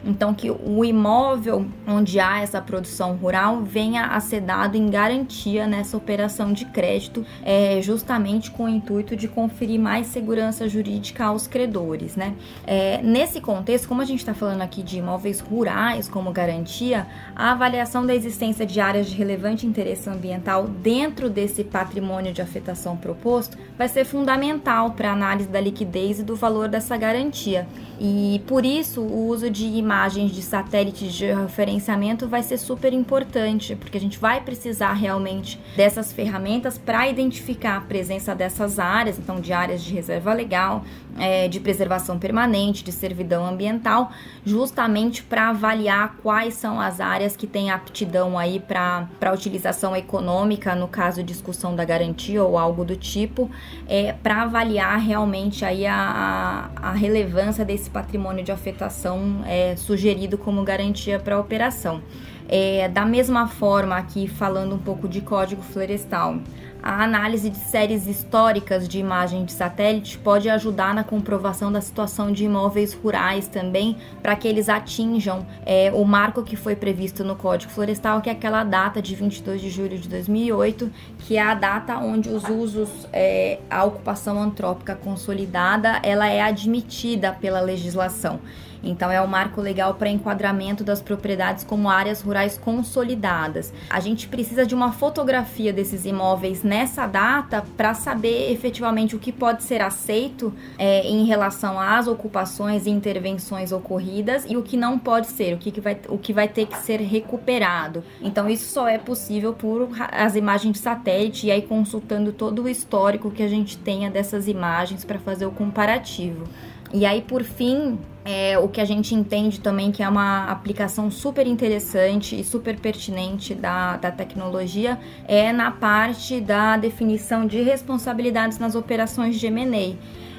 Então, 0.06 0.34
que 0.34 0.50
o 0.50 0.84
imóvel 0.84 1.66
onde 1.86 2.20
há 2.20 2.40
essa 2.40 2.60
produção 2.60 3.14
rural 3.14 3.62
venha 3.62 4.06
a 4.06 4.20
ser 4.20 4.40
dado 4.40 4.76
em 4.76 4.90
garantia 4.90 5.66
nessa 5.66 5.96
operação 5.96 6.52
de 6.52 6.66
crédito, 6.66 7.24
é, 7.42 7.80
justamente 7.82 8.50
com 8.50 8.64
o 8.64 8.68
intuito 8.68 9.16
de 9.16 9.26
conferir 9.26 9.80
mais 9.80 10.08
segurança 10.08 10.68
jurídica 10.68 11.24
aos 11.24 11.46
credores. 11.46 12.16
Né? 12.16 12.34
É, 12.66 13.00
nesse 13.02 13.40
contexto, 13.40 13.88
como 13.88 14.02
a 14.02 14.04
gente 14.04 14.18
está 14.18 14.34
falando 14.34 14.60
aqui 14.60 14.82
de 14.82 14.98
imóveis 14.98 15.40
rurais 15.40 16.08
como 16.08 16.30
garantia, 16.32 17.06
a 17.34 17.52
avaliação 17.52 18.04
da 18.04 18.14
existência 18.14 18.66
de 18.66 18.80
áreas 18.80 19.06
de 19.06 19.16
relevante 19.16 19.66
interesse 19.66 20.08
ambiental 20.10 20.66
dentro 20.68 21.30
desse 21.30 21.64
patrimônio 21.64 22.32
de 22.32 22.42
afetação 22.42 22.96
proposto 22.96 23.56
vai 23.78 23.88
ser 23.88 24.04
fundamental 24.04 24.90
para 24.90 25.10
a 25.10 25.12
análise 25.12 25.48
da 25.48 25.60
liquidez 25.60 26.20
e 26.20 26.22
do 26.22 26.36
valor 26.36 26.68
dessa 26.68 26.96
garantia. 26.96 27.66
E 27.98 28.42
por 28.46 28.66
isso, 28.66 29.00
o 29.00 29.28
uso 29.28 29.48
de 29.48 29.64
imagens 29.66 29.93
imagens 29.94 30.32
de 30.32 30.42
satélites 30.42 31.14
de 31.14 31.32
referenciamento 31.32 32.26
vai 32.26 32.42
ser 32.42 32.58
super 32.58 32.92
importante, 32.92 33.76
porque 33.76 33.96
a 33.96 34.00
gente 34.00 34.18
vai 34.18 34.40
precisar 34.40 34.92
realmente 34.92 35.60
dessas 35.76 36.12
ferramentas 36.12 36.76
para 36.76 37.08
identificar 37.08 37.76
a 37.76 37.80
presença 37.80 38.34
dessas 38.34 38.80
áreas, 38.80 39.20
então 39.20 39.40
de 39.40 39.52
áreas 39.52 39.84
de 39.84 39.94
reserva 39.94 40.34
legal, 40.34 40.84
é, 41.16 41.46
de 41.46 41.60
preservação 41.60 42.18
permanente, 42.18 42.82
de 42.82 42.90
servidão 42.90 43.46
ambiental, 43.46 44.10
justamente 44.44 45.22
para 45.22 45.50
avaliar 45.50 46.16
quais 46.22 46.54
são 46.54 46.80
as 46.80 47.00
áreas 47.00 47.36
que 47.36 47.46
têm 47.46 47.70
aptidão 47.70 48.36
aí 48.36 48.58
para 48.58 49.32
utilização 49.32 49.94
econômica, 49.94 50.74
no 50.74 50.88
caso 50.88 51.22
discussão 51.22 51.76
da 51.76 51.84
garantia 51.84 52.42
ou 52.42 52.58
algo 52.58 52.84
do 52.84 52.96
tipo, 52.96 53.48
é, 53.88 54.12
para 54.12 54.42
avaliar 54.42 54.98
realmente 54.98 55.64
aí 55.64 55.86
a, 55.86 56.70
a, 56.74 56.92
relevância 56.92 57.64
desse 57.64 57.88
patrimônio 57.88 58.44
de 58.44 58.50
afetação 58.50 59.42
é, 59.46 59.76
sugerido 59.84 60.38
como 60.38 60.62
garantia 60.64 61.18
para 61.20 61.36
a 61.36 61.40
operação. 61.40 62.02
É, 62.48 62.88
da 62.88 63.04
mesma 63.04 63.46
forma, 63.48 63.96
aqui 63.96 64.26
falando 64.26 64.74
um 64.74 64.78
pouco 64.78 65.08
de 65.08 65.20
código 65.20 65.62
florestal, 65.62 66.40
a 66.82 67.02
análise 67.02 67.48
de 67.48 67.56
séries 67.56 68.06
históricas 68.06 68.86
de 68.86 68.98
imagem 68.98 69.46
de 69.46 69.52
satélite 69.52 70.18
pode 70.18 70.50
ajudar 70.50 70.94
na 70.94 71.02
comprovação 71.02 71.72
da 71.72 71.80
situação 71.80 72.30
de 72.30 72.44
imóveis 72.44 72.92
rurais 72.92 73.48
também, 73.48 73.96
para 74.22 74.36
que 74.36 74.46
eles 74.46 74.68
atinjam 74.68 75.46
é, 75.64 75.90
o 75.94 76.04
marco 76.04 76.42
que 76.42 76.56
foi 76.56 76.76
previsto 76.76 77.24
no 77.24 77.36
Código 77.36 77.72
Florestal, 77.72 78.20
que 78.20 78.28
é 78.28 78.32
aquela 78.32 78.62
data 78.62 79.00
de 79.00 79.14
22 79.14 79.62
de 79.62 79.70
julho 79.70 79.98
de 79.98 80.06
2008, 80.06 80.92
que 81.26 81.38
é 81.38 81.42
a 81.42 81.54
data 81.54 81.96
onde 81.98 82.28
os 82.28 82.44
usos, 82.44 82.90
é, 83.10 83.58
a 83.70 83.82
ocupação 83.84 84.40
antrópica 84.40 84.94
consolidada, 84.94 85.98
ela 86.02 86.28
é 86.28 86.42
admitida 86.42 87.32
pela 87.32 87.60
legislação. 87.60 88.40
Então 88.84 89.10
é 89.10 89.20
o 89.20 89.26
marco 89.26 89.60
legal 89.60 89.94
para 89.94 90.08
enquadramento 90.08 90.84
das 90.84 91.00
propriedades 91.00 91.64
como 91.64 91.88
áreas 91.88 92.20
rurais 92.20 92.58
consolidadas. 92.58 93.72
A 93.88 94.00
gente 94.00 94.28
precisa 94.28 94.66
de 94.66 94.74
uma 94.74 94.92
fotografia 94.92 95.72
desses 95.72 96.04
imóveis 96.04 96.62
nessa 96.62 97.06
data 97.06 97.64
para 97.76 97.94
saber 97.94 98.52
efetivamente 98.52 99.16
o 99.16 99.18
que 99.18 99.32
pode 99.32 99.62
ser 99.62 99.80
aceito 99.80 100.52
é, 100.78 101.06
em 101.06 101.24
relação 101.24 101.80
às 101.80 102.06
ocupações 102.06 102.86
e 102.86 102.90
intervenções 102.90 103.72
ocorridas 103.72 104.44
e 104.48 104.56
o 104.56 104.62
que 104.62 104.76
não 104.76 104.98
pode 104.98 105.28
ser, 105.28 105.54
o 105.54 105.58
que, 105.58 105.70
que 105.70 105.80
vai, 105.80 105.98
o 106.08 106.18
que 106.18 106.32
vai 106.32 106.48
ter 106.48 106.66
que 106.66 106.76
ser 106.76 107.00
recuperado. 107.00 108.04
Então 108.20 108.48
isso 108.48 108.72
só 108.72 108.88
é 108.88 108.98
possível 108.98 109.52
por 109.52 109.88
as 110.12 110.36
imagens 110.36 110.72
de 110.74 110.78
satélite 110.78 111.13
e 111.46 111.50
aí 111.50 111.62
consultando 111.62 112.32
todo 112.32 112.62
o 112.62 112.68
histórico 112.68 113.30
que 113.30 113.42
a 113.42 113.48
gente 113.48 113.76
tenha 113.78 114.10
dessas 114.10 114.48
imagens 114.48 115.04
para 115.04 115.18
fazer 115.18 115.46
o 115.46 115.50
comparativo. 115.50 116.44
E 116.92 117.04
aí, 117.04 117.22
por 117.22 117.42
fim, 117.42 117.98
é, 118.24 118.56
o 118.56 118.68
que 118.68 118.80
a 118.80 118.84
gente 118.84 119.14
entende 119.14 119.58
também 119.58 119.90
que 119.90 120.02
é 120.02 120.08
uma 120.08 120.44
aplicação 120.44 121.10
super 121.10 121.46
interessante 121.46 122.38
e 122.38 122.44
super 122.44 122.78
pertinente 122.78 123.54
da, 123.54 123.96
da 123.96 124.10
tecnologia 124.10 124.98
é 125.26 125.52
na 125.52 125.70
parte 125.70 126.40
da 126.40 126.76
definição 126.76 127.46
de 127.46 127.60
responsabilidades 127.62 128.58
nas 128.58 128.74
operações 128.74 129.40
de 129.40 129.46
M&A. 129.46 129.96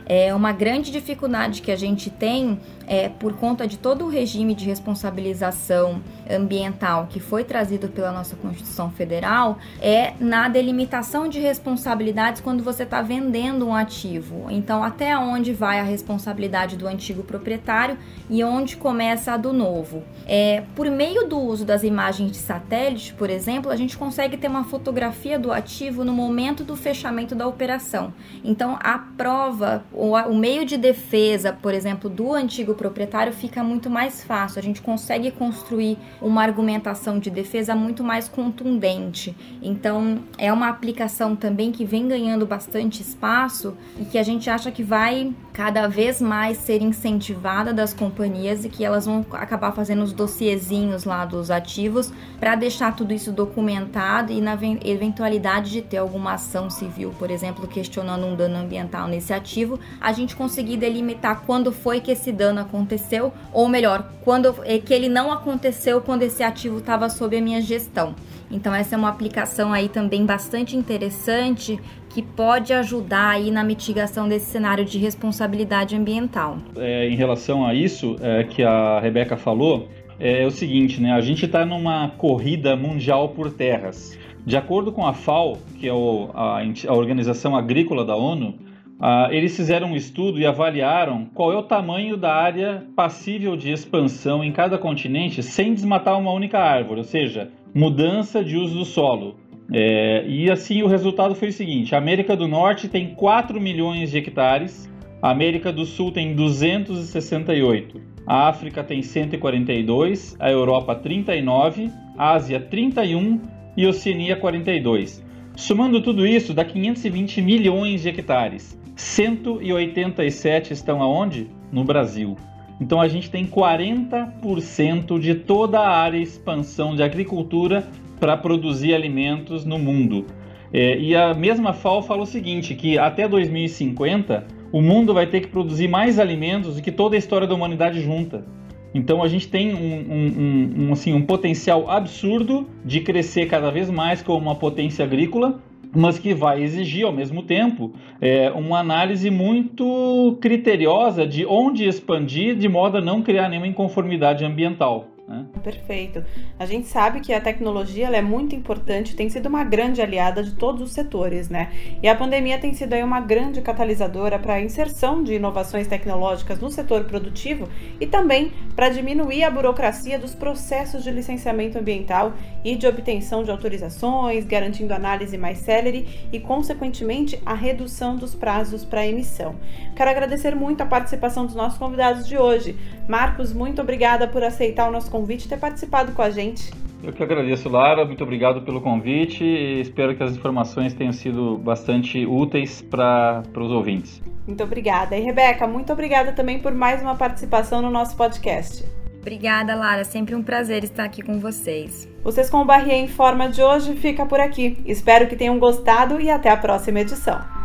É 0.07 0.33
uma 0.33 0.51
grande 0.51 0.91
dificuldade 0.91 1.61
que 1.61 1.71
a 1.71 1.75
gente 1.75 2.09
tem 2.09 2.59
é, 2.87 3.09
por 3.09 3.33
conta 3.33 3.67
de 3.67 3.77
todo 3.77 4.05
o 4.05 4.09
regime 4.09 4.53
de 4.53 4.65
responsabilização 4.65 6.01
ambiental 6.29 7.07
que 7.09 7.19
foi 7.19 7.43
trazido 7.43 7.87
pela 7.87 8.11
nossa 8.11 8.35
Constituição 8.35 8.89
Federal, 8.91 9.57
é 9.81 10.13
na 10.19 10.47
delimitação 10.47 11.27
de 11.27 11.39
responsabilidades 11.39 12.41
quando 12.41 12.63
você 12.63 12.83
está 12.83 13.01
vendendo 13.01 13.67
um 13.67 13.73
ativo. 13.73 14.47
Então, 14.49 14.83
até 14.83 15.17
onde 15.17 15.53
vai 15.53 15.79
a 15.79 15.83
responsabilidade 15.83 16.75
do 16.75 16.87
antigo 16.87 17.23
proprietário 17.23 17.97
e 18.29 18.43
onde 18.43 18.77
começa 18.77 19.33
a 19.33 19.37
do 19.37 19.53
novo. 19.53 20.03
É, 20.27 20.63
por 20.75 20.89
meio 20.89 21.27
do 21.27 21.39
uso 21.39 21.65
das 21.65 21.83
imagens 21.83 22.31
de 22.31 22.37
satélite, 22.37 23.13
por 23.13 23.29
exemplo, 23.29 23.71
a 23.71 23.75
gente 23.75 23.97
consegue 23.97 24.37
ter 24.37 24.47
uma 24.47 24.63
fotografia 24.63 25.37
do 25.37 25.51
ativo 25.51 26.03
no 26.03 26.13
momento 26.13 26.63
do 26.63 26.75
fechamento 26.75 27.35
da 27.35 27.47
operação. 27.47 28.13
Então, 28.43 28.77
a 28.81 28.97
prova, 28.97 29.83
o, 29.91 30.13
o 30.13 30.35
meio 30.35 30.65
de 30.65 30.77
defesa, 30.77 31.53
por 31.53 31.73
exemplo, 31.73 32.09
do 32.09 32.33
antigo 32.33 32.74
proprietário 32.75 33.33
fica 33.33 33.63
muito 33.63 33.89
mais 33.89 34.23
fácil. 34.23 34.59
A 34.59 34.63
gente 34.63 34.81
consegue 34.81 35.31
construir 35.31 35.97
uma 36.21 36.43
argumentação 36.43 37.17
de 37.17 37.29
defesa 37.29 37.75
muito 37.75 38.03
mais 38.03 38.27
contundente. 38.27 39.35
Então, 39.61 40.19
é 40.37 40.51
uma 40.51 40.69
aplicação 40.69 41.35
também 41.35 41.71
que 41.71 41.83
vem 41.83 42.07
ganhando 42.07 42.45
bastante 42.45 43.01
espaço 43.01 43.75
e 43.99 44.05
que 44.05 44.17
a 44.17 44.23
gente 44.23 44.49
acha 44.49 44.71
que 44.71 44.83
vai 44.83 45.33
cada 45.53 45.87
vez 45.87 46.21
mais 46.21 46.57
ser 46.57 46.81
incentivada 46.81 47.73
das 47.73 47.93
companhias 47.93 48.65
e 48.65 48.69
que 48.69 48.83
elas 48.83 49.05
vão 49.05 49.25
acabar 49.31 49.71
fazendo 49.71 50.03
os 50.03 50.11
dossiezinhos 50.11 51.05
lá 51.05 51.25
dos 51.25 51.49
ativos 51.49 52.11
para 52.39 52.55
deixar 52.55 52.93
tudo 52.93 53.13
isso 53.13 53.31
documentado 53.31 54.33
e 54.33 54.41
na 54.41 54.57
eventualidade 54.83 55.71
de 55.71 55.81
ter 55.81 55.97
alguma 55.97 56.33
ação 56.33 56.69
civil, 56.69 57.13
por 57.17 57.31
exemplo, 57.31 57.67
questionando 57.67 58.25
um 58.25 58.35
dano 58.35 58.57
ambiental 58.57 59.07
nesse 59.07 59.31
ativo, 59.31 59.79
a 60.01 60.11
gente 60.11 60.35
conseguir 60.35 60.75
delimitar 60.75 61.43
quando 61.45 61.71
foi 61.71 62.01
que 62.01 62.11
esse 62.11 62.31
dano 62.33 62.59
aconteceu, 62.65 63.31
ou 63.53 63.67
melhor, 63.67 64.11
quando 64.23 64.55
é 64.63 64.77
que 64.79 64.93
ele 64.93 65.07
não 65.07 65.31
aconteceu 65.31 66.01
quando 66.01 66.23
esse 66.23 66.43
ativo 66.43 66.79
estava 66.79 67.09
sob 67.09 67.37
a 67.37 67.41
minha 67.41 67.61
gestão. 67.61 68.13
Então 68.51 68.73
essa 68.73 68.95
é 68.95 68.97
uma 68.97 69.09
aplicação 69.09 69.73
aí 69.73 69.89
também 69.89 70.25
bastante 70.25 70.75
interessante 70.75 71.79
que 72.09 72.21
pode 72.21 72.71
ajudar 72.71 73.31
aí 73.31 73.51
na 73.51 73.63
mitigação 73.63 74.29
desse 74.29 74.45
cenário 74.45 74.85
de 74.85 74.97
responsabilidade 74.97 75.95
ambiental. 75.95 76.57
É, 76.77 77.09
em 77.09 77.15
relação 77.15 77.65
a 77.65 77.73
isso 77.73 78.15
é, 78.21 78.43
que 78.43 78.63
a 78.63 78.99
Rebeca 78.99 79.35
falou, 79.35 79.89
é 80.17 80.45
o 80.45 80.51
seguinte, 80.51 81.01
né? 81.01 81.11
A 81.11 81.19
gente 81.19 81.45
está 81.45 81.65
numa 81.65 82.09
corrida 82.17 82.75
mundial 82.75 83.29
por 83.29 83.51
terras. 83.51 84.17
De 84.45 84.55
acordo 84.55 84.91
com 84.91 85.05
a 85.05 85.11
FAO, 85.11 85.57
que 85.79 85.87
é 85.87 85.91
a 85.91 86.93
Organização 86.93 87.55
Agrícola 87.55 88.05
da 88.05 88.15
ONU, 88.15 88.53
ah, 88.99 89.27
eles 89.29 89.55
fizeram 89.55 89.89
um 89.89 89.95
estudo 89.95 90.39
e 90.39 90.45
avaliaram 90.45 91.25
qual 91.33 91.51
é 91.51 91.57
o 91.57 91.63
tamanho 91.63 92.15
da 92.15 92.33
área 92.33 92.85
passível 92.95 93.57
de 93.57 93.71
expansão 93.71 94.43
em 94.43 94.51
cada 94.51 94.77
continente 94.77 95.43
sem 95.43 95.73
desmatar 95.73 96.17
uma 96.17 96.31
única 96.31 96.59
árvore, 96.59 96.99
ou 96.99 97.03
seja, 97.03 97.51
mudança 97.73 98.43
de 98.43 98.55
uso 98.55 98.79
do 98.79 98.85
solo. 98.85 99.35
É, 99.73 100.25
e 100.27 100.49
assim 100.49 100.81
o 100.81 100.87
resultado 100.87 101.35
foi 101.35 101.49
o 101.49 101.53
seguinte: 101.53 101.93
a 101.93 101.97
América 101.97 102.35
do 102.35 102.47
Norte 102.47 102.87
tem 102.87 103.13
4 103.15 103.59
milhões 103.59 104.11
de 104.11 104.17
hectares, 104.17 104.89
a 105.21 105.31
América 105.31 105.73
do 105.73 105.85
Sul 105.85 106.11
tem 106.11 106.33
268, 106.33 107.99
a 108.25 108.47
África 108.47 108.83
tem 108.83 109.01
142, 109.01 110.37
a 110.39 110.49
Europa 110.49 110.95
39, 110.95 111.89
a 112.17 112.33
Ásia 112.33 112.59
31 112.59 113.41
e 113.75 113.85
a 113.85 113.89
Oceania 113.89 114.35
42. 114.35 115.25
Somando 115.55 116.01
tudo 116.01 116.27
isso, 116.27 116.53
dá 116.53 116.63
520 116.63 117.41
milhões 117.41 118.01
de 118.01 118.09
hectares. 118.09 118.79
187 118.95 120.73
estão 120.73 121.01
aonde? 121.01 121.49
No 121.71 121.83
Brasil. 121.83 122.35
Então 122.79 122.99
a 122.99 123.07
gente 123.07 123.29
tem 123.29 123.45
40% 123.45 125.19
de 125.19 125.35
toda 125.35 125.79
a 125.79 125.89
área 125.89 126.17
expansão 126.17 126.95
de 126.95 127.03
agricultura 127.03 127.87
para 128.19 128.35
produzir 128.37 128.93
alimentos 128.93 129.65
no 129.65 129.77
mundo. 129.77 130.25
É, 130.73 130.97
e 130.97 131.15
a 131.15 131.33
mesma 131.33 131.73
FAO 131.73 132.01
fala 132.01 132.23
o 132.23 132.25
seguinte, 132.25 132.75
que 132.75 132.97
até 132.97 133.27
2050 133.27 134.45
o 134.71 134.81
mundo 134.81 135.13
vai 135.13 135.25
ter 135.27 135.41
que 135.41 135.47
produzir 135.47 135.87
mais 135.87 136.19
alimentos 136.19 136.75
do 136.75 136.81
que 136.81 136.91
toda 136.91 137.15
a 137.15 137.19
história 137.19 137.47
da 137.47 137.55
humanidade 137.55 138.01
junta. 138.01 138.45
Então 138.93 139.21
a 139.21 139.27
gente 139.27 139.47
tem 139.47 139.73
um, 139.73 139.77
um, 139.77 140.87
um, 140.87 140.93
assim, 140.93 141.13
um 141.13 141.21
potencial 141.21 141.89
absurdo 141.89 142.67
de 142.83 143.01
crescer 143.01 143.45
cada 143.45 143.69
vez 143.69 143.89
mais 143.89 144.21
como 144.21 144.39
uma 144.39 144.55
potência 144.55 145.03
agrícola, 145.03 145.61
mas 145.95 146.19
que 146.19 146.33
vai 146.33 146.61
exigir, 146.61 147.05
ao 147.05 147.11
mesmo 147.11 147.43
tempo, 147.43 147.91
é, 148.21 148.51
uma 148.51 148.79
análise 148.79 149.29
muito 149.29 150.37
criteriosa 150.41 151.25
de 151.25 151.45
onde 151.45 151.87
expandir 151.87 152.55
de 152.55 152.67
modo 152.67 152.97
a 152.97 153.01
não 153.01 153.21
criar 153.21 153.49
nenhuma 153.49 153.67
inconformidade 153.67 154.43
ambiental. 154.43 155.07
Né? 155.27 155.43
Perfeito. 155.63 156.23
A 156.59 156.65
gente 156.65 156.87
sabe 156.87 157.19
que 157.19 157.33
a 157.33 157.41
tecnologia 157.41 158.07
é 158.07 158.21
muito 158.21 158.55
importante, 158.55 159.15
tem 159.15 159.27
sido 159.27 159.47
uma 159.47 159.63
grande 159.63 160.01
aliada 160.01 160.43
de 160.43 160.53
todos 160.53 160.81
os 160.83 160.91
setores, 160.91 161.49
né? 161.49 161.71
E 162.01 162.07
a 162.07 162.15
pandemia 162.15 162.59
tem 162.59 162.73
sido 162.73 162.93
aí 162.93 163.03
uma 163.03 163.19
grande 163.19 163.59
catalisadora 163.61 164.37
para 164.37 164.55
a 164.55 164.61
inserção 164.61 165.23
de 165.23 165.33
inovações 165.33 165.87
tecnológicas 165.87 166.59
no 166.59 166.69
setor 166.69 167.05
produtivo 167.05 167.67
e 167.99 168.05
também 168.05 168.51
para 168.75 168.89
diminuir 168.89 169.43
a 169.43 169.49
burocracia 169.49 170.19
dos 170.19 170.35
processos 170.35 171.03
de 171.03 171.11
licenciamento 171.11 171.77
ambiental 171.77 172.33
e 172.63 172.75
de 172.75 172.85
obtenção 172.85 173.43
de 173.43 173.51
autorizações, 173.51 174.45
garantindo 174.45 174.93
análise 174.93 175.37
mais 175.37 175.59
célere 175.59 176.27
e, 176.31 176.39
consequentemente, 176.39 177.41
a 177.45 177.53
redução 177.53 178.15
dos 178.15 178.35
prazos 178.35 178.83
para 178.83 179.07
emissão. 179.07 179.55
Quero 179.95 180.09
agradecer 180.09 180.55
muito 180.55 180.81
a 180.81 180.85
participação 180.85 181.45
dos 181.45 181.55
nossos 181.55 181.77
convidados 181.77 182.27
de 182.27 182.37
hoje. 182.37 182.77
Marcos, 183.07 183.53
muito 183.53 183.81
obrigada 183.81 184.27
por 184.27 184.43
aceitar 184.43 184.89
o 184.89 184.91
nosso 184.91 185.09
convite 185.09 185.45
e 185.45 185.49
ter 185.49 185.57
participado 185.57 186.11
com 186.11 186.21
a 186.21 186.29
gente. 186.29 186.84
Eu 187.03 187.13
que 187.13 187.21
agradeço, 187.21 187.69
Lara. 187.69 188.05
Muito 188.05 188.23
obrigado 188.23 188.61
pelo 188.61 188.81
convite 188.81 189.43
e 189.43 189.81
espero 189.81 190.15
que 190.15 190.23
as 190.23 190.35
informações 190.35 190.93
tenham 190.93 191.13
sido 191.13 191.57
bastante 191.57 192.25
úteis 192.25 192.81
para 192.81 193.43
os 193.55 193.71
ouvintes. 193.71 194.21
Muito 194.47 194.63
obrigada. 194.63 195.15
E 195.15 195.21
Rebeca, 195.21 195.67
muito 195.67 195.91
obrigada 195.91 196.31
também 196.31 196.59
por 196.59 196.73
mais 196.73 197.01
uma 197.01 197.15
participação 197.15 197.81
no 197.81 197.89
nosso 197.89 198.15
podcast. 198.15 198.83
Obrigada, 199.19 199.75
Lara. 199.75 200.03
Sempre 200.03 200.35
um 200.35 200.43
prazer 200.43 200.83
estar 200.83 201.03
aqui 201.03 201.23
com 201.23 201.39
vocês. 201.39 202.07
O 202.23 202.31
Sescom 202.31 202.63
Barrier 202.63 202.97
em 202.97 203.07
Forma 203.07 203.49
de 203.49 203.61
hoje 203.61 203.95
fica 203.95 204.23
por 204.25 204.39
aqui. 204.39 204.77
Espero 204.85 205.27
que 205.27 205.35
tenham 205.35 205.57
gostado 205.57 206.21
e 206.21 206.29
até 206.29 206.49
a 206.49 206.57
próxima 206.57 206.99
edição. 206.99 207.64